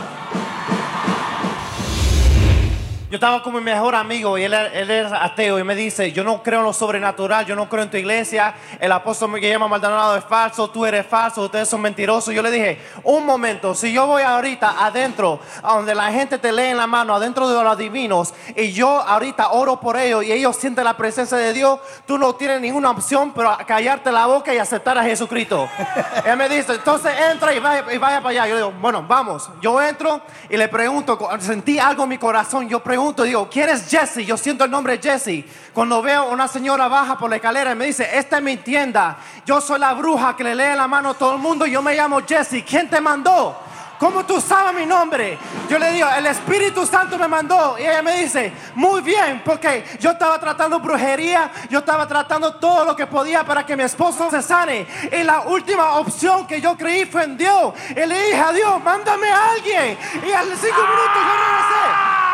Yo 3.14 3.18
estaba 3.18 3.44
con 3.44 3.54
mi 3.54 3.62
mejor 3.62 3.94
amigo 3.94 4.40
y 4.40 4.44
él, 4.44 4.56
él 4.56 4.90
es 4.90 5.12
ateo 5.14 5.60
y 5.60 5.64
me 5.64 5.76
dice, 5.76 6.12
yo 6.12 6.24
no 6.24 6.42
creo 6.42 6.62
en 6.62 6.66
lo 6.66 6.74
sobrenatural, 6.74 7.46
yo 7.46 7.56
no 7.56 7.70
creo 7.70 7.84
en 7.84 7.92
tu 7.92 7.98
iglesia, 7.98 8.56
el 8.80 8.92
apóstol 8.92 9.30
me 9.30 9.40
llama 9.40 9.68
Maldonado 9.68 10.18
es 10.18 10.24
falso, 10.26 10.68
tú 10.72 10.84
eres 10.84 11.06
falso, 11.06 11.44
ustedes 11.44 11.70
son 11.70 11.80
mentirosos. 11.82 12.34
Yo 12.34 12.42
le 12.42 12.50
dije, 12.50 12.80
un 13.04 13.24
momento, 13.24 13.76
si 13.76 13.94
yo 13.94 14.08
voy 14.08 14.24
ahorita 14.24 14.84
adentro, 14.84 15.40
a 15.62 15.76
donde 15.76 15.94
la 15.94 16.12
gente 16.12 16.40
te 16.40 16.52
lee 16.52 16.72
en 16.72 16.78
la 16.78 16.88
mano, 16.88 17.14
adentro 17.14 17.48
de 17.48 17.64
los 17.64 17.78
divinos, 17.78 18.34
y 18.56 18.72
yo 18.72 18.90
ahorita 18.90 19.50
oro 19.50 19.80
por 19.80 19.96
ellos 19.96 20.24
y 20.24 20.32
ellos 20.32 20.56
sienten 20.56 20.84
la 20.84 20.98
presencia 20.98 21.38
de 21.38 21.54
Dios, 21.54 21.82
tú 22.08 22.18
no 22.18 22.34
tienes 22.34 22.62
ninguna 22.62 22.90
opción 22.90 23.32
pero 23.36 23.56
callarte 23.68 24.12
la 24.12 24.26
boca 24.26 24.56
y 24.56 24.58
aceptar 24.58 24.98
a 24.98 25.04
Jesucristo. 25.04 25.70
él 26.26 26.36
me 26.36 26.50
dice, 26.50 26.74
entonces 26.74 27.14
entra 27.32 27.54
y 27.54 27.60
vaya, 27.60 27.86
y 27.94 27.98
vaya 28.00 28.22
para 28.24 28.30
allá. 28.30 28.48
Yo 28.48 28.56
digo, 28.56 28.74
bueno, 28.82 29.06
vamos. 29.08 29.52
Yo 29.62 29.80
entro 29.80 30.20
y 30.50 30.58
le 30.58 30.68
pregunto, 30.68 31.30
sentí 31.38 31.78
algo 31.78 32.02
en 32.02 32.10
mi 32.10 32.18
corazón, 32.18 32.68
yo 32.68 32.80
pregunto, 32.80 33.03
digo, 33.12 33.50
¿quién 33.52 33.70
es 33.70 33.90
Jesse? 33.90 34.26
Yo 34.26 34.38
siento 34.38 34.64
el 34.64 34.72
nombre 34.72 35.00
Jesse. 35.02 35.44
Cuando 35.74 36.02
veo 36.02 36.30
una 36.30 36.48
señora 36.48 36.88
baja 36.88 37.18
por 37.18 37.30
la 37.30 37.36
escalera 37.36 37.72
y 37.72 37.76
me 37.76 37.86
dice, 37.86 38.08
esta 38.14 38.38
es 38.38 38.44
mi 38.44 38.58
tienda, 38.58 39.18
yo 39.46 39.60
soy 39.60 39.80
la 39.80 39.94
bruja 39.94 40.36
que 40.36 40.44
le 40.44 40.56
lee 40.56 40.76
la 40.76 40.88
mano 40.88 41.10
a 41.10 41.14
todo 41.14 41.34
el 41.34 41.40
mundo, 41.40 41.66
yo 41.66 41.82
me 41.82 41.96
llamo 41.96 42.22
Jesse, 42.26 42.64
¿quién 42.66 42.90
te 42.90 43.02
mandó? 43.02 43.58
¿Cómo 44.04 44.26
tú 44.26 44.42
sabes 44.42 44.74
mi 44.74 44.86
nombre? 44.86 45.38
Yo 45.70 45.80
le 45.80 45.92
digo, 45.92 46.10
el 46.10 46.26
Espíritu 46.26 46.86
Santo 46.86 47.18
me 47.18 47.26
mandó. 47.26 47.78
Y 47.80 47.84
ella 47.84 48.02
me 48.02 48.18
dice, 48.18 48.52
muy 48.76 49.00
bien, 49.00 49.42
porque 49.46 49.86
yo 49.98 50.12
estaba 50.12 50.38
tratando 50.40 50.80
brujería, 50.82 51.50
yo 51.70 51.80
estaba 51.80 52.06
tratando 52.06 52.56
todo 52.56 52.84
lo 52.84 52.98
que 52.98 53.08
podía 53.08 53.46
para 53.46 53.66
que 53.66 53.78
mi 53.78 53.84
esposo 53.84 54.30
se 54.30 54.42
sane. 54.42 54.86
Y 55.10 55.24
la 55.24 55.42
última 55.42 55.94
opción 55.94 56.46
que 56.46 56.60
yo 56.60 56.76
creí 56.76 57.06
fue 57.06 57.24
en 57.24 57.38
Dios. 57.38 57.74
Y 57.92 58.06
le 58.06 58.26
dije 58.26 58.42
a 58.42 58.52
Dios, 58.52 58.84
mándame 58.84 59.30
a 59.30 59.52
alguien. 59.52 59.98
Y 60.28 60.32
a 60.34 60.44
los 60.44 60.60
cinco 60.60 60.82
minutos 60.82 61.22
yo 61.24 61.34
regresé. 61.40 62.33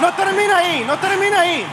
No 0.00 0.14
termina 0.14 0.58
ahí, 0.58 0.84
no 0.86 0.98
termina 0.98 1.40
ahí. 1.40 1.66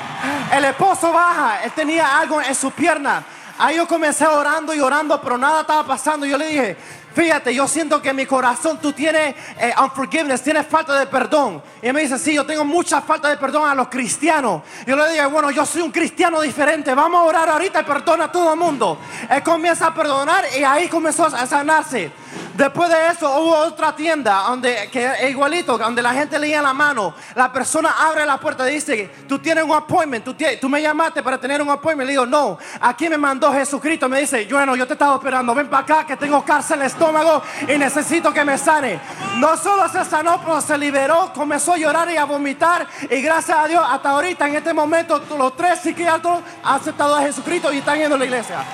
El 0.52 0.66
esposo 0.66 1.14
baja, 1.14 1.64
él 1.64 1.72
tenía 1.72 2.18
algo 2.20 2.42
en 2.42 2.56
su 2.56 2.72
pierna. 2.72 3.24
Ahí 3.60 3.78
yo 3.78 3.88
comencé 3.88 4.26
orando 4.28 4.74
y 4.74 4.80
orando, 4.80 5.20
pero 5.22 5.38
nada 5.38 5.62
estaba 5.62 5.84
pasando. 5.86 6.26
Yo 6.26 6.38
le 6.38 6.48
dije, 6.48 6.78
fíjate, 7.16 7.56
yo 7.56 7.68
siento 7.68 8.00
que 8.00 8.10
en 8.10 8.16
mi 8.16 8.26
corazón 8.28 8.80
tú 8.80 8.94
tienes 8.94 9.34
eh, 9.58 9.74
unforgiveness, 9.82 10.44
tienes 10.44 10.68
falta 10.68 11.00
de 11.00 11.08
perdón. 11.08 11.64
Y 11.82 11.88
él 11.88 11.94
me 11.94 12.02
dice, 12.02 12.20
sí, 12.20 12.34
yo 12.34 12.46
tengo 12.46 12.64
mucha 12.64 13.02
falta 13.02 13.30
de 13.30 13.38
perdón 13.38 13.68
a 13.68 13.74
los 13.74 13.88
cristianos. 13.88 14.62
Yo 14.86 14.96
le 14.96 15.10
dije, 15.10 15.26
bueno, 15.26 15.50
yo 15.50 15.66
soy 15.66 15.82
un 15.82 15.92
cristiano 15.92 16.40
diferente, 16.42 16.94
vamos 16.94 17.20
a 17.20 17.24
orar 17.24 17.50
ahorita 17.50 17.82
y 17.82 17.84
perdona 17.84 18.26
a 18.26 18.32
todo 18.32 18.54
el 18.54 18.60
mundo. 18.60 19.00
Él 19.28 19.42
comienza 19.42 19.88
a 19.88 19.94
perdonar 19.94 20.46
y 20.56 20.64
ahí 20.64 20.88
comenzó 20.88 21.26
a 21.26 21.48
sanarse. 21.48 22.12
Después 22.58 22.90
de 22.90 23.10
eso 23.10 23.40
hubo 23.40 23.56
otra 23.56 23.96
tienda 23.96 24.46
donde 24.48 24.90
que 24.92 25.06
es 25.06 25.30
igualito, 25.30 25.78
donde 25.78 26.02
la 26.02 26.12
gente 26.12 26.40
leía 26.40 26.60
la 26.60 26.74
mano. 26.74 27.14
La 27.36 27.54
persona 27.54 27.94
abre 28.00 28.26
la 28.26 28.40
puerta 28.40 28.68
y 28.68 28.74
dice, 28.74 29.12
tú 29.28 29.38
tienes 29.38 29.64
un 29.64 29.74
appointment, 29.74 30.26
tú, 30.60 30.68
me 30.68 30.82
llamaste 30.82 31.22
para 31.22 31.40
tener 31.40 31.62
un 31.62 31.70
appointment. 31.70 32.08
Le 32.08 32.14
digo, 32.14 32.26
no, 32.26 32.58
aquí 32.82 33.10
me 33.10 33.18
mandó 33.20 33.54
Jesucristo. 33.54 34.10
Me 34.10 34.22
dice, 34.22 34.48
bueno, 34.50 34.76
yo 34.76 34.88
te 34.88 34.94
estaba 34.94 35.14
esperando, 35.18 35.54
ven 35.54 35.68
para 35.68 35.84
acá 35.84 36.08
que 36.08 36.18
tengo 36.18 36.44
cárcel 36.44 36.78
en 36.78 36.82
el 36.82 36.88
estómago 36.88 37.44
y 37.68 37.78
necesito 37.78 38.34
que 38.34 38.44
me 38.44 38.58
sane. 38.58 39.00
No 39.36 39.56
solo 39.56 39.88
se 39.88 40.04
sanó, 40.04 40.42
pero 40.42 40.60
se 40.60 40.80
liberó, 40.80 41.32
comenzó 41.36 41.74
a 41.74 41.78
llorar 41.78 42.10
y 42.10 42.18
a 42.18 42.26
vomitar. 42.26 42.88
Y 43.08 43.22
gracias 43.22 43.56
a 43.56 43.68
Dios, 43.68 43.86
hasta 43.88 44.10
ahorita, 44.10 44.48
en 44.48 44.56
este 44.56 44.74
momento, 44.74 45.22
los 45.38 45.56
tres 45.56 45.82
psiquiatras 45.82 46.40
han 46.64 46.76
aceptado 46.76 47.18
a 47.18 47.22
Jesucristo 47.22 47.72
y 47.72 47.78
están 47.78 48.00
yendo 48.00 48.16
a 48.16 48.18
la 48.18 48.26
iglesia 48.26 48.66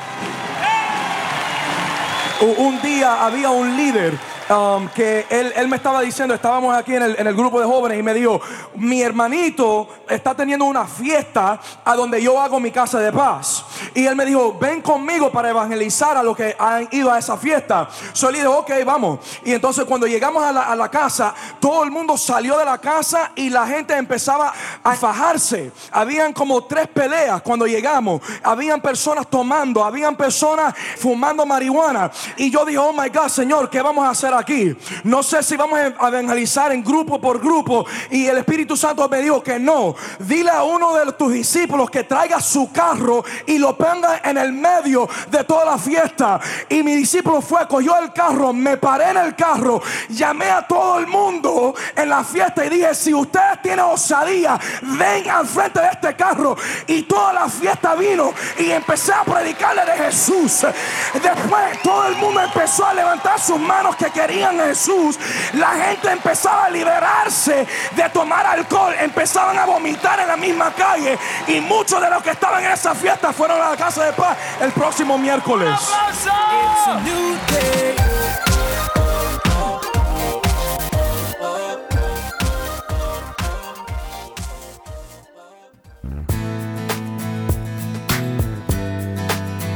un 2.45 2.81
día 2.81 3.25
había 3.25 3.49
un 3.49 3.75
líder 3.75 4.17
um, 4.49 4.87
que 4.89 5.25
él, 5.29 5.67
me 5.67 5.77
estaba 5.77 6.01
diciendo, 6.01 6.33
estábamos 6.33 6.75
aquí 6.75 6.95
en 6.95 7.03
el, 7.03 7.15
en 7.19 7.27
el 7.27 7.35
grupo 7.35 7.59
de 7.59 7.65
jóvenes 7.65 7.99
y 7.99 8.03
me 8.03 8.13
dijo, 8.13 8.41
mi 8.75 9.01
hermanito 9.01 9.87
está 10.09 10.35
teniendo 10.35 10.65
una 10.65 10.85
fiesta 10.85 11.59
a 11.83 11.95
donde 11.95 12.21
yo 12.21 12.39
hago 12.39 12.59
mi 12.59 12.71
casa 12.71 12.99
de 12.99 13.11
paz. 13.11 13.65
Y 13.93 14.05
él 14.05 14.15
me 14.15 14.25
dijo, 14.25 14.57
ven 14.59 14.81
conmigo 14.81 15.31
para 15.31 15.49
evangelizar 15.49 16.17
a 16.17 16.23
los 16.23 16.35
que 16.35 16.55
han 16.57 16.87
ido 16.91 17.11
a 17.11 17.19
esa 17.19 17.37
fiesta. 17.37 17.87
So 18.13 18.29
le 18.29 18.39
dije, 18.39 18.47
ok, 18.47 18.71
vamos. 18.85 19.19
Y 19.43 19.53
entonces 19.53 19.85
cuando 19.85 20.07
llegamos 20.07 20.43
a 20.43 20.51
la, 20.51 20.61
a 20.63 20.75
la 20.75 20.89
casa, 20.89 21.33
todo 21.59 21.83
el 21.83 21.91
mundo 21.91 22.17
salió 22.17 22.57
de 22.57 22.65
la 22.65 22.77
casa 22.77 23.31
y 23.35 23.49
la 23.49 23.67
gente 23.67 23.95
empezaba 23.95 24.53
a 24.83 24.95
fajarse. 24.95 25.71
Habían 25.91 26.33
como 26.33 26.63
tres 26.65 26.87
peleas 26.87 27.41
cuando 27.41 27.65
llegamos. 27.65 28.21
Habían 28.43 28.81
personas 28.81 29.27
tomando, 29.27 29.83
habían 29.83 30.15
personas 30.15 30.73
fumando 30.97 31.45
marihuana. 31.45 32.11
Y 32.37 32.49
yo 32.49 32.65
dije, 32.65 32.77
oh 32.77 32.93
my 32.93 33.09
God, 33.09 33.27
Señor, 33.27 33.69
¿qué 33.69 33.81
vamos 33.81 34.05
a 34.05 34.09
hacer 34.09 34.33
aquí? 34.33 34.75
No 35.03 35.23
sé 35.23 35.43
si 35.43 35.55
vamos 35.55 35.79
a 35.79 36.07
evangelizar 36.07 36.71
en 36.71 36.83
grupo 36.83 37.19
por 37.19 37.39
grupo. 37.39 37.85
Y 38.09 38.25
el 38.25 38.37
Espíritu 38.37 38.75
Santo 38.75 39.07
me 39.09 39.21
dijo 39.21 39.41
que 39.41 39.59
no. 39.59 39.95
Dile 40.19 40.51
a 40.51 40.63
uno 40.63 40.93
de 40.93 41.11
tus 41.13 41.31
discípulos 41.33 41.89
que 41.89 42.03
traiga 42.03 42.39
su 42.39 42.71
carro 42.71 43.23
y 43.45 43.57
lo 43.57 43.72
ponga 43.75 44.21
en 44.23 44.37
el 44.37 44.51
medio 44.51 45.07
de 45.29 45.43
toda 45.43 45.65
la 45.65 45.77
fiesta. 45.77 46.39
Y 46.69 46.83
mi 46.83 46.95
discípulo 46.95 47.41
fue, 47.41 47.67
cogió 47.67 47.97
el 47.99 48.11
carro, 48.13 48.53
me 48.53 48.77
paré 48.77 49.09
en 49.11 49.17
el 49.17 49.35
carro, 49.35 49.81
llamé 50.09 50.49
a 50.49 50.65
todo 50.67 50.99
el 50.99 51.07
mundo 51.07 51.75
en 51.95 52.09
la 52.09 52.23
fiesta 52.23 52.65
y 52.65 52.69
dije, 52.69 52.93
si 52.95 53.13
ustedes 53.13 53.61
tienen 53.61 53.85
osadía, 53.85 54.59
ven 54.81 55.29
al 55.29 55.47
frente 55.47 55.79
de 55.79 55.87
este 55.87 56.15
carro. 56.15 56.55
Y 56.87 57.03
toda 57.03 57.33
la 57.33 57.49
fiesta 57.49 57.95
vino 57.95 58.33
y 58.57 58.71
empecé 58.71 59.13
a 59.13 59.23
predicarle 59.23 59.85
de 59.85 60.03
Jesús. 60.05 60.65
Después 61.13 61.81
todo 61.81 62.07
el 62.07 62.15
mundo 62.15 62.41
empezó 62.41 62.85
a 62.85 62.93
levantar 62.93 63.39
sus 63.39 63.59
manos 63.59 63.95
que 63.95 64.09
querían 64.11 64.59
a 64.59 64.65
Jesús. 64.65 65.19
La 65.53 65.69
gente 65.69 66.11
empezaba 66.11 66.65
a 66.65 66.69
liberarse 66.69 67.67
de 67.95 68.09
tomar 68.09 68.45
alcohol, 68.45 68.93
empezaban 68.99 69.57
a 69.57 69.65
vomitar 69.65 70.19
en 70.19 70.27
la 70.27 70.37
misma 70.37 70.73
calle. 70.73 71.17
Y 71.47 71.59
muchos 71.61 72.01
de 72.01 72.09
los 72.09 72.21
que 72.23 72.31
estaban 72.31 72.63
en 72.63 72.71
esa 72.71 72.93
fiesta 72.95 73.33
fueron 73.33 73.52
a 73.61 73.71
la 73.71 73.77
casa 73.77 74.05
de 74.05 74.13
paz 74.13 74.37
el 74.61 74.71
próximo 74.71 75.17
miércoles. 75.17 75.69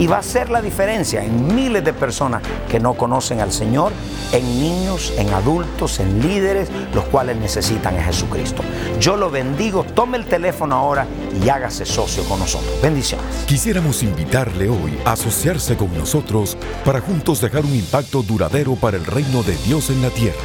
Y 0.00 0.06
va 0.06 0.16
a 0.16 0.22
ser 0.22 0.48
la 0.48 0.62
diferencia 0.62 1.22
en 1.22 1.54
miles 1.54 1.84
de 1.84 1.92
personas 1.92 2.40
que 2.70 2.80
no 2.80 2.94
conocen 2.94 3.40
al 3.40 3.52
Señor, 3.52 3.92
en 4.32 4.42
niños, 4.58 5.12
en 5.18 5.28
adultos, 5.28 6.00
en 6.00 6.26
líderes, 6.26 6.70
los 6.94 7.04
cuales 7.04 7.36
necesitan 7.36 7.98
a 7.98 8.04
Jesucristo. 8.04 8.62
Yo 8.98 9.16
lo 9.16 9.30
bendigo, 9.30 9.84
tome 9.84 10.16
el 10.16 10.24
teléfono 10.24 10.74
ahora 10.74 11.06
y 11.44 11.48
hágase 11.48 11.86
socio 11.86 12.24
con 12.24 12.38
nosotros. 12.38 12.80
Bendiciones. 12.82 13.44
Quisiéramos 13.46 14.02
invitarle 14.02 14.68
hoy 14.68 14.98
a 15.04 15.12
asociarse 15.12 15.76
con 15.76 15.96
nosotros 15.96 16.56
para 16.84 17.00
juntos 17.00 17.40
dejar 17.40 17.64
un 17.64 17.74
impacto 17.74 18.22
duradero 18.22 18.74
para 18.74 18.96
el 18.96 19.06
reino 19.06 19.42
de 19.42 19.56
Dios 19.58 19.90
en 19.90 20.02
la 20.02 20.10
tierra. 20.10 20.36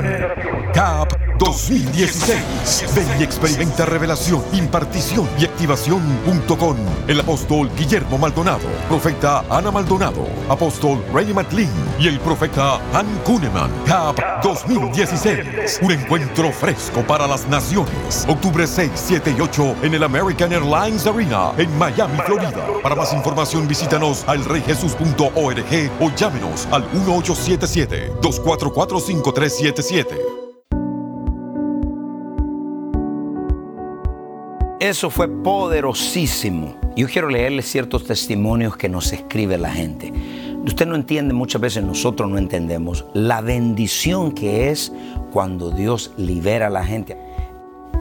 CAP 0.75 1.39
2016. 1.45 2.95
Ven 2.95 3.21
y 3.21 3.23
experimenta 3.23 3.85
revelación, 3.85 4.43
impartición 4.53 5.29
y 5.39 5.45
activación.com. 5.45 6.77
El 7.07 7.21
apóstol 7.21 7.71
Guillermo 7.77 8.19
Maldonado, 8.19 8.67
profeta 8.89 9.45
Ana 9.51 9.71
Maldonado, 9.71 10.27
apóstol 10.49 11.05
Ray 11.13 11.33
McLean 11.35 11.71
y 11.99 12.09
el 12.09 12.19
profeta 12.21 12.81
Han 12.93 13.07
Kuneman. 13.25 13.71
CAP 13.87 14.19
2016. 14.43 15.81
Un 15.83 15.93
encuentro 15.93 16.51
fresco 16.51 17.03
para 17.07 17.27
las 17.27 17.47
naciones. 17.49 18.25
Octubre 18.29 18.67
6, 18.67 18.91
7 18.95 19.35
y 19.37 19.41
8 19.41 19.77
en 19.83 19.95
el 19.95 20.03
American 20.03 20.53
Airlines 20.53 21.07
Arena 21.07 21.53
en 21.59 21.77
Miami, 21.79 22.19
Florida. 22.25 22.67
Para 22.83 22.95
más 22.95 23.13
información 23.13 23.69
visítanos 23.69 24.25
al 24.27 24.45
reyjesus.org 24.45 25.91
o 26.01 26.11
llámenos 26.17 26.67
al 26.71 26.83
1877 26.93 28.15
244 28.23 29.01
5377. 29.01 30.34
Eso 34.85 35.09
fue 35.09 35.29
poderosísimo. 35.29 36.75
Yo 36.95 37.09
quiero 37.09 37.31
leerle 37.31 37.63
ciertos 37.63 38.05
testimonios 38.05 38.77
que 38.77 38.91
nos 38.91 39.15
escribe 39.15 39.57
la 39.57 39.71
gente. 39.71 40.13
Usted 40.63 40.87
no 40.87 40.95
entiende, 40.95 41.33
muchas 41.33 41.63
veces 41.63 41.83
nosotros 41.83 42.29
no 42.29 42.37
entendemos 42.37 43.07
la 43.15 43.41
bendición 43.41 44.33
que 44.33 44.69
es 44.69 44.93
cuando 45.33 45.71
Dios 45.71 46.13
libera 46.19 46.67
a 46.67 46.71
la 46.71 46.85
gente. 46.85 47.17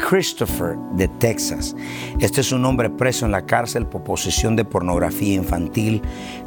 Christopher 0.10 0.76
de 0.98 1.08
Texas. 1.08 1.74
Este 2.20 2.42
es 2.42 2.52
un 2.52 2.66
hombre 2.66 2.90
preso 2.90 3.26
en 3.26 3.32
la 3.32 3.46
cárcel 3.46 3.86
por 3.86 4.04
posesión 4.04 4.58
de 4.58 4.66
pornografía 4.66 5.36
infantil. 5.36 6.02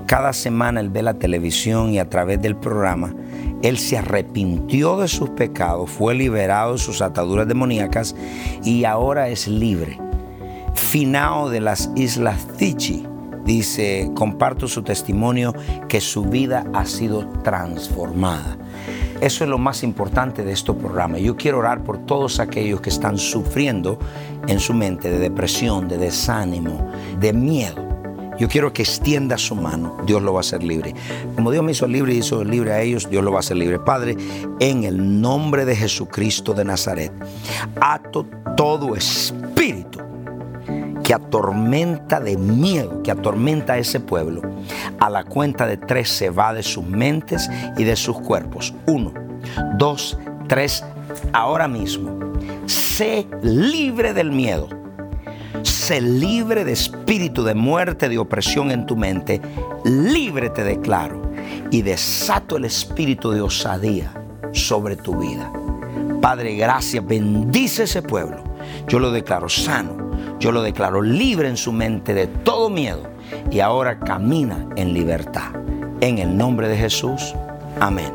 Cada 0.04 0.34
semana 0.34 0.80
él 0.80 0.90
ve 0.90 1.02
la 1.02 1.14
televisión 1.14 1.94
y 1.94 1.98
a 1.98 2.10
través 2.10 2.42
del 2.42 2.56
programa 2.56 3.14
él 3.62 3.78
se 3.78 3.96
arrepintió 3.96 4.98
de 4.98 5.08
sus 5.08 5.30
pecados, 5.30 5.88
fue 5.88 6.14
liberado 6.14 6.74
de 6.74 6.78
sus 6.78 7.00
ataduras 7.00 7.48
demoníacas 7.48 8.14
y 8.62 8.84
ahora 8.84 9.30
es 9.30 9.48
libre. 9.48 10.05
Finao 10.76 11.48
de 11.48 11.60
las 11.60 11.90
Islas 11.96 12.46
Fiji 12.58 13.06
dice, 13.44 14.10
comparto 14.14 14.68
su 14.68 14.82
testimonio 14.82 15.54
que 15.88 16.00
su 16.00 16.24
vida 16.24 16.66
ha 16.74 16.84
sido 16.84 17.26
transformada. 17.42 18.58
Eso 19.20 19.44
es 19.44 19.50
lo 19.50 19.56
más 19.56 19.82
importante 19.82 20.44
de 20.44 20.52
este 20.52 20.74
programa. 20.74 21.18
Yo 21.18 21.36
quiero 21.36 21.58
orar 21.58 21.82
por 21.82 21.98
todos 22.04 22.38
aquellos 22.38 22.82
que 22.82 22.90
están 22.90 23.16
sufriendo 23.16 23.98
en 24.46 24.60
su 24.60 24.74
mente 24.74 25.10
de 25.10 25.18
depresión, 25.18 25.88
de 25.88 25.96
desánimo, 25.96 26.90
de 27.18 27.32
miedo. 27.32 27.86
Yo 28.38 28.48
quiero 28.48 28.74
que 28.74 28.82
extienda 28.82 29.38
su 29.38 29.54
mano, 29.54 29.96
Dios 30.06 30.22
lo 30.22 30.34
va 30.34 30.40
a 30.40 30.42
hacer 30.42 30.62
libre. 30.62 30.94
Como 31.34 31.50
Dios 31.50 31.64
me 31.64 31.72
hizo 31.72 31.86
libre 31.86 32.12
y 32.12 32.18
hizo 32.18 32.44
libre 32.44 32.72
a 32.72 32.82
ellos, 32.82 33.08
Dios 33.08 33.24
lo 33.24 33.32
va 33.32 33.38
a 33.38 33.40
hacer 33.40 33.56
libre. 33.56 33.78
Padre, 33.78 34.14
en 34.60 34.84
el 34.84 35.22
nombre 35.22 35.64
de 35.64 35.74
Jesucristo 35.74 36.52
de 36.52 36.66
Nazaret, 36.66 37.12
ato 37.80 38.26
todo 38.54 38.94
espíritu 38.94 39.55
que 41.06 41.14
atormenta 41.14 42.18
de 42.18 42.36
miedo, 42.36 43.00
que 43.04 43.12
atormenta 43.12 43.74
a 43.74 43.78
ese 43.78 44.00
pueblo, 44.00 44.42
a 44.98 45.08
la 45.08 45.22
cuenta 45.22 45.64
de 45.64 45.76
tres 45.76 46.08
se 46.08 46.30
va 46.30 46.52
de 46.52 46.64
sus 46.64 46.84
mentes 46.84 47.48
y 47.78 47.84
de 47.84 47.94
sus 47.94 48.18
cuerpos. 48.18 48.74
Uno, 48.88 49.14
dos, 49.78 50.18
tres, 50.48 50.84
ahora 51.32 51.68
mismo. 51.68 52.10
Sé 52.66 53.24
libre 53.40 54.14
del 54.14 54.32
miedo. 54.32 54.68
Sé 55.62 56.00
libre 56.00 56.64
de 56.64 56.72
espíritu 56.72 57.44
de 57.44 57.54
muerte, 57.54 58.08
de 58.08 58.18
opresión 58.18 58.72
en 58.72 58.84
tu 58.84 58.96
mente. 58.96 59.40
Libre 59.84 60.50
te 60.50 60.64
declaro. 60.64 61.22
Y 61.70 61.82
desato 61.82 62.56
el 62.56 62.64
espíritu 62.64 63.30
de 63.30 63.42
osadía 63.42 64.12
sobre 64.50 64.96
tu 64.96 65.16
vida. 65.20 65.52
Padre, 66.20 66.56
gracias. 66.56 67.06
Bendice 67.06 67.84
ese 67.84 68.02
pueblo. 68.02 68.42
Yo 68.88 68.98
lo 68.98 69.12
declaro 69.12 69.48
sano. 69.48 70.05
Yo 70.38 70.52
lo 70.52 70.62
declaro 70.62 71.02
libre 71.02 71.48
en 71.48 71.56
su 71.56 71.72
mente 71.72 72.14
de 72.14 72.26
todo 72.26 72.70
miedo. 72.70 73.02
Y 73.50 73.60
ahora 73.60 73.98
camina 73.98 74.66
en 74.76 74.92
libertad. 74.92 75.50
En 76.00 76.18
el 76.18 76.36
nombre 76.36 76.68
de 76.68 76.76
Jesús. 76.76 77.34
Amén. 77.80 78.12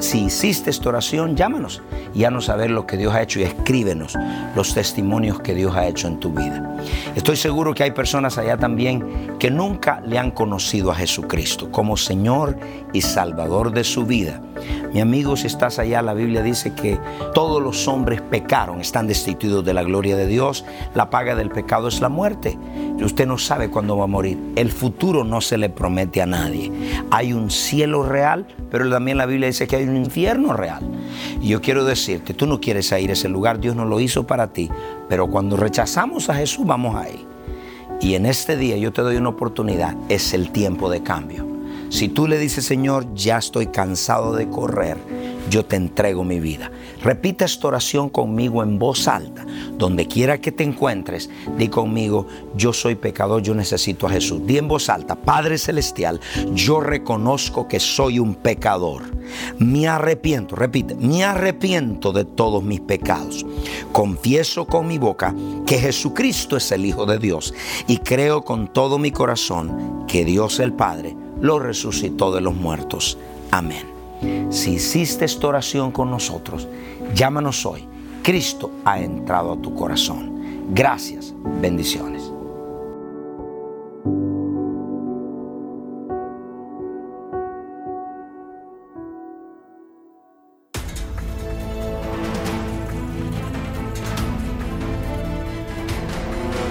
Si 0.00 0.24
hiciste 0.24 0.70
esta 0.70 0.88
oración, 0.88 1.36
llámanos 1.36 1.82
y 2.14 2.24
haznos 2.24 2.46
saber 2.46 2.70
lo 2.70 2.86
que 2.86 2.96
Dios 2.96 3.14
ha 3.14 3.22
hecho 3.22 3.38
y 3.38 3.44
escríbenos 3.44 4.16
los 4.56 4.74
testimonios 4.74 5.40
que 5.40 5.54
Dios 5.54 5.76
ha 5.76 5.86
hecho 5.86 6.08
en 6.08 6.18
tu 6.18 6.32
vida. 6.32 6.76
Estoy 7.14 7.36
seguro 7.36 7.74
que 7.74 7.84
hay 7.84 7.90
personas 7.90 8.38
allá 8.38 8.56
también 8.56 9.36
que 9.38 9.50
nunca 9.50 10.00
le 10.00 10.18
han 10.18 10.30
conocido 10.30 10.90
a 10.90 10.94
Jesucristo 10.94 11.70
como 11.70 11.96
Señor 11.96 12.56
y 12.92 13.02
Salvador 13.02 13.72
de 13.72 13.84
su 13.84 14.06
vida. 14.06 14.40
Mi 14.92 15.00
amigo, 15.00 15.36
si 15.36 15.46
estás 15.46 15.78
allá, 15.78 16.02
la 16.02 16.14
Biblia 16.14 16.42
dice 16.42 16.74
que 16.74 16.98
todos 17.34 17.62
los 17.62 17.86
hombres 17.88 18.20
pecaron, 18.20 18.80
están 18.80 19.06
destituidos 19.06 19.64
de 19.64 19.74
la 19.74 19.82
gloria 19.82 20.16
de 20.16 20.26
Dios. 20.26 20.64
La 20.94 21.10
paga 21.10 21.34
del 21.34 21.50
pecado 21.50 21.88
es 21.88 22.00
la 22.00 22.08
muerte. 22.08 22.58
Usted 23.00 23.26
no 23.26 23.38
sabe 23.38 23.70
cuándo 23.70 23.96
va 23.96 24.04
a 24.04 24.08
morir. 24.08 24.38
El 24.56 24.70
futuro 24.70 25.24
no 25.24 25.40
se 25.40 25.58
le 25.58 25.70
promete 25.70 26.20
a 26.22 26.26
nadie. 26.26 26.70
Hay 27.10 27.32
un 27.32 27.50
cielo 27.50 28.02
real, 28.02 28.46
pero 28.70 28.90
también 28.90 29.16
la 29.16 29.26
Biblia 29.26 29.46
dice 29.46 29.66
que 29.66 29.76
hay 29.76 29.84
un 29.84 29.96
infierno 29.96 30.52
real. 30.52 30.82
Y 31.40 31.48
yo 31.48 31.60
quiero 31.60 31.84
decirte, 31.84 32.34
tú 32.34 32.46
no 32.46 32.60
quieres 32.60 32.92
ir 32.92 33.10
a 33.10 33.12
ese 33.14 33.28
lugar, 33.28 33.60
Dios 33.60 33.76
no 33.76 33.84
lo 33.84 34.00
hizo 34.00 34.26
para 34.26 34.52
ti, 34.52 34.70
pero 35.08 35.28
cuando 35.28 35.56
rechazamos 35.56 36.28
a 36.28 36.34
Jesús 36.34 36.66
vamos 36.66 36.96
ahí. 36.96 37.26
Y 38.00 38.14
en 38.14 38.26
este 38.26 38.56
día 38.56 38.76
yo 38.76 38.92
te 38.92 39.02
doy 39.02 39.16
una 39.16 39.28
oportunidad, 39.28 39.94
es 40.08 40.32
el 40.32 40.50
tiempo 40.50 40.90
de 40.90 41.02
cambio. 41.02 41.49
Si 41.90 42.08
tú 42.08 42.28
le 42.28 42.38
dices, 42.38 42.64
Señor, 42.64 43.14
ya 43.14 43.38
estoy 43.38 43.66
cansado 43.66 44.32
de 44.32 44.48
correr, 44.48 44.96
yo 45.50 45.64
te 45.64 45.74
entrego 45.74 46.22
mi 46.22 46.38
vida. 46.38 46.70
Repita 47.02 47.44
esta 47.44 47.66
oración 47.66 48.08
conmigo 48.08 48.62
en 48.62 48.78
voz 48.78 49.08
alta. 49.08 49.44
Donde 49.76 50.06
quiera 50.06 50.40
que 50.40 50.52
te 50.52 50.62
encuentres, 50.62 51.30
di 51.58 51.66
conmigo, 51.66 52.28
yo 52.54 52.72
soy 52.72 52.94
pecador, 52.94 53.42
yo 53.42 53.56
necesito 53.56 54.06
a 54.06 54.10
Jesús. 54.10 54.46
Di 54.46 54.58
en 54.58 54.68
voz 54.68 54.88
alta, 54.88 55.16
Padre 55.16 55.58
Celestial, 55.58 56.20
yo 56.54 56.78
reconozco 56.78 57.66
que 57.66 57.80
soy 57.80 58.20
un 58.20 58.36
pecador. 58.36 59.02
Me 59.58 59.88
arrepiento, 59.88 60.54
repite, 60.54 60.94
me 60.94 61.24
arrepiento 61.24 62.12
de 62.12 62.24
todos 62.24 62.62
mis 62.62 62.80
pecados. 62.80 63.44
Confieso 63.90 64.64
con 64.64 64.86
mi 64.86 64.98
boca 64.98 65.34
que 65.66 65.78
Jesucristo 65.78 66.56
es 66.56 66.70
el 66.70 66.86
Hijo 66.86 67.04
de 67.04 67.18
Dios 67.18 67.52
y 67.88 67.96
creo 67.98 68.44
con 68.44 68.72
todo 68.72 68.96
mi 68.98 69.10
corazón 69.10 70.06
que 70.06 70.24
Dios 70.24 70.60
el 70.60 70.72
Padre 70.72 71.16
lo 71.40 71.58
resucitó 71.58 72.32
de 72.32 72.40
los 72.40 72.54
muertos. 72.54 73.18
Amén. 73.50 73.84
Si 74.50 74.72
hiciste 74.72 75.24
esta 75.24 75.48
oración 75.48 75.90
con 75.92 76.10
nosotros, 76.10 76.68
llámanos 77.14 77.64
hoy. 77.64 77.86
Cristo 78.22 78.70
ha 78.84 79.00
entrado 79.00 79.52
a 79.52 79.56
tu 79.56 79.74
corazón. 79.74 80.68
Gracias. 80.72 81.34
Bendiciones. 81.60 82.30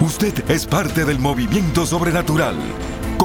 Usted 0.01 0.49
es 0.49 0.65
parte 0.65 1.05
del 1.05 1.19
movimiento 1.19 1.85
sobrenatural. 1.85 2.55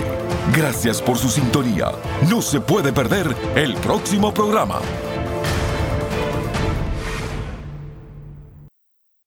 Gracias 0.55 1.03
por 1.03 1.19
su 1.19 1.29
sintonía. 1.29 1.91
No 2.29 2.41
se 2.43 2.61
puede 2.61 2.93
perder 2.93 3.35
el 3.55 3.75
próximo 3.75 4.33
programa. 4.33 4.81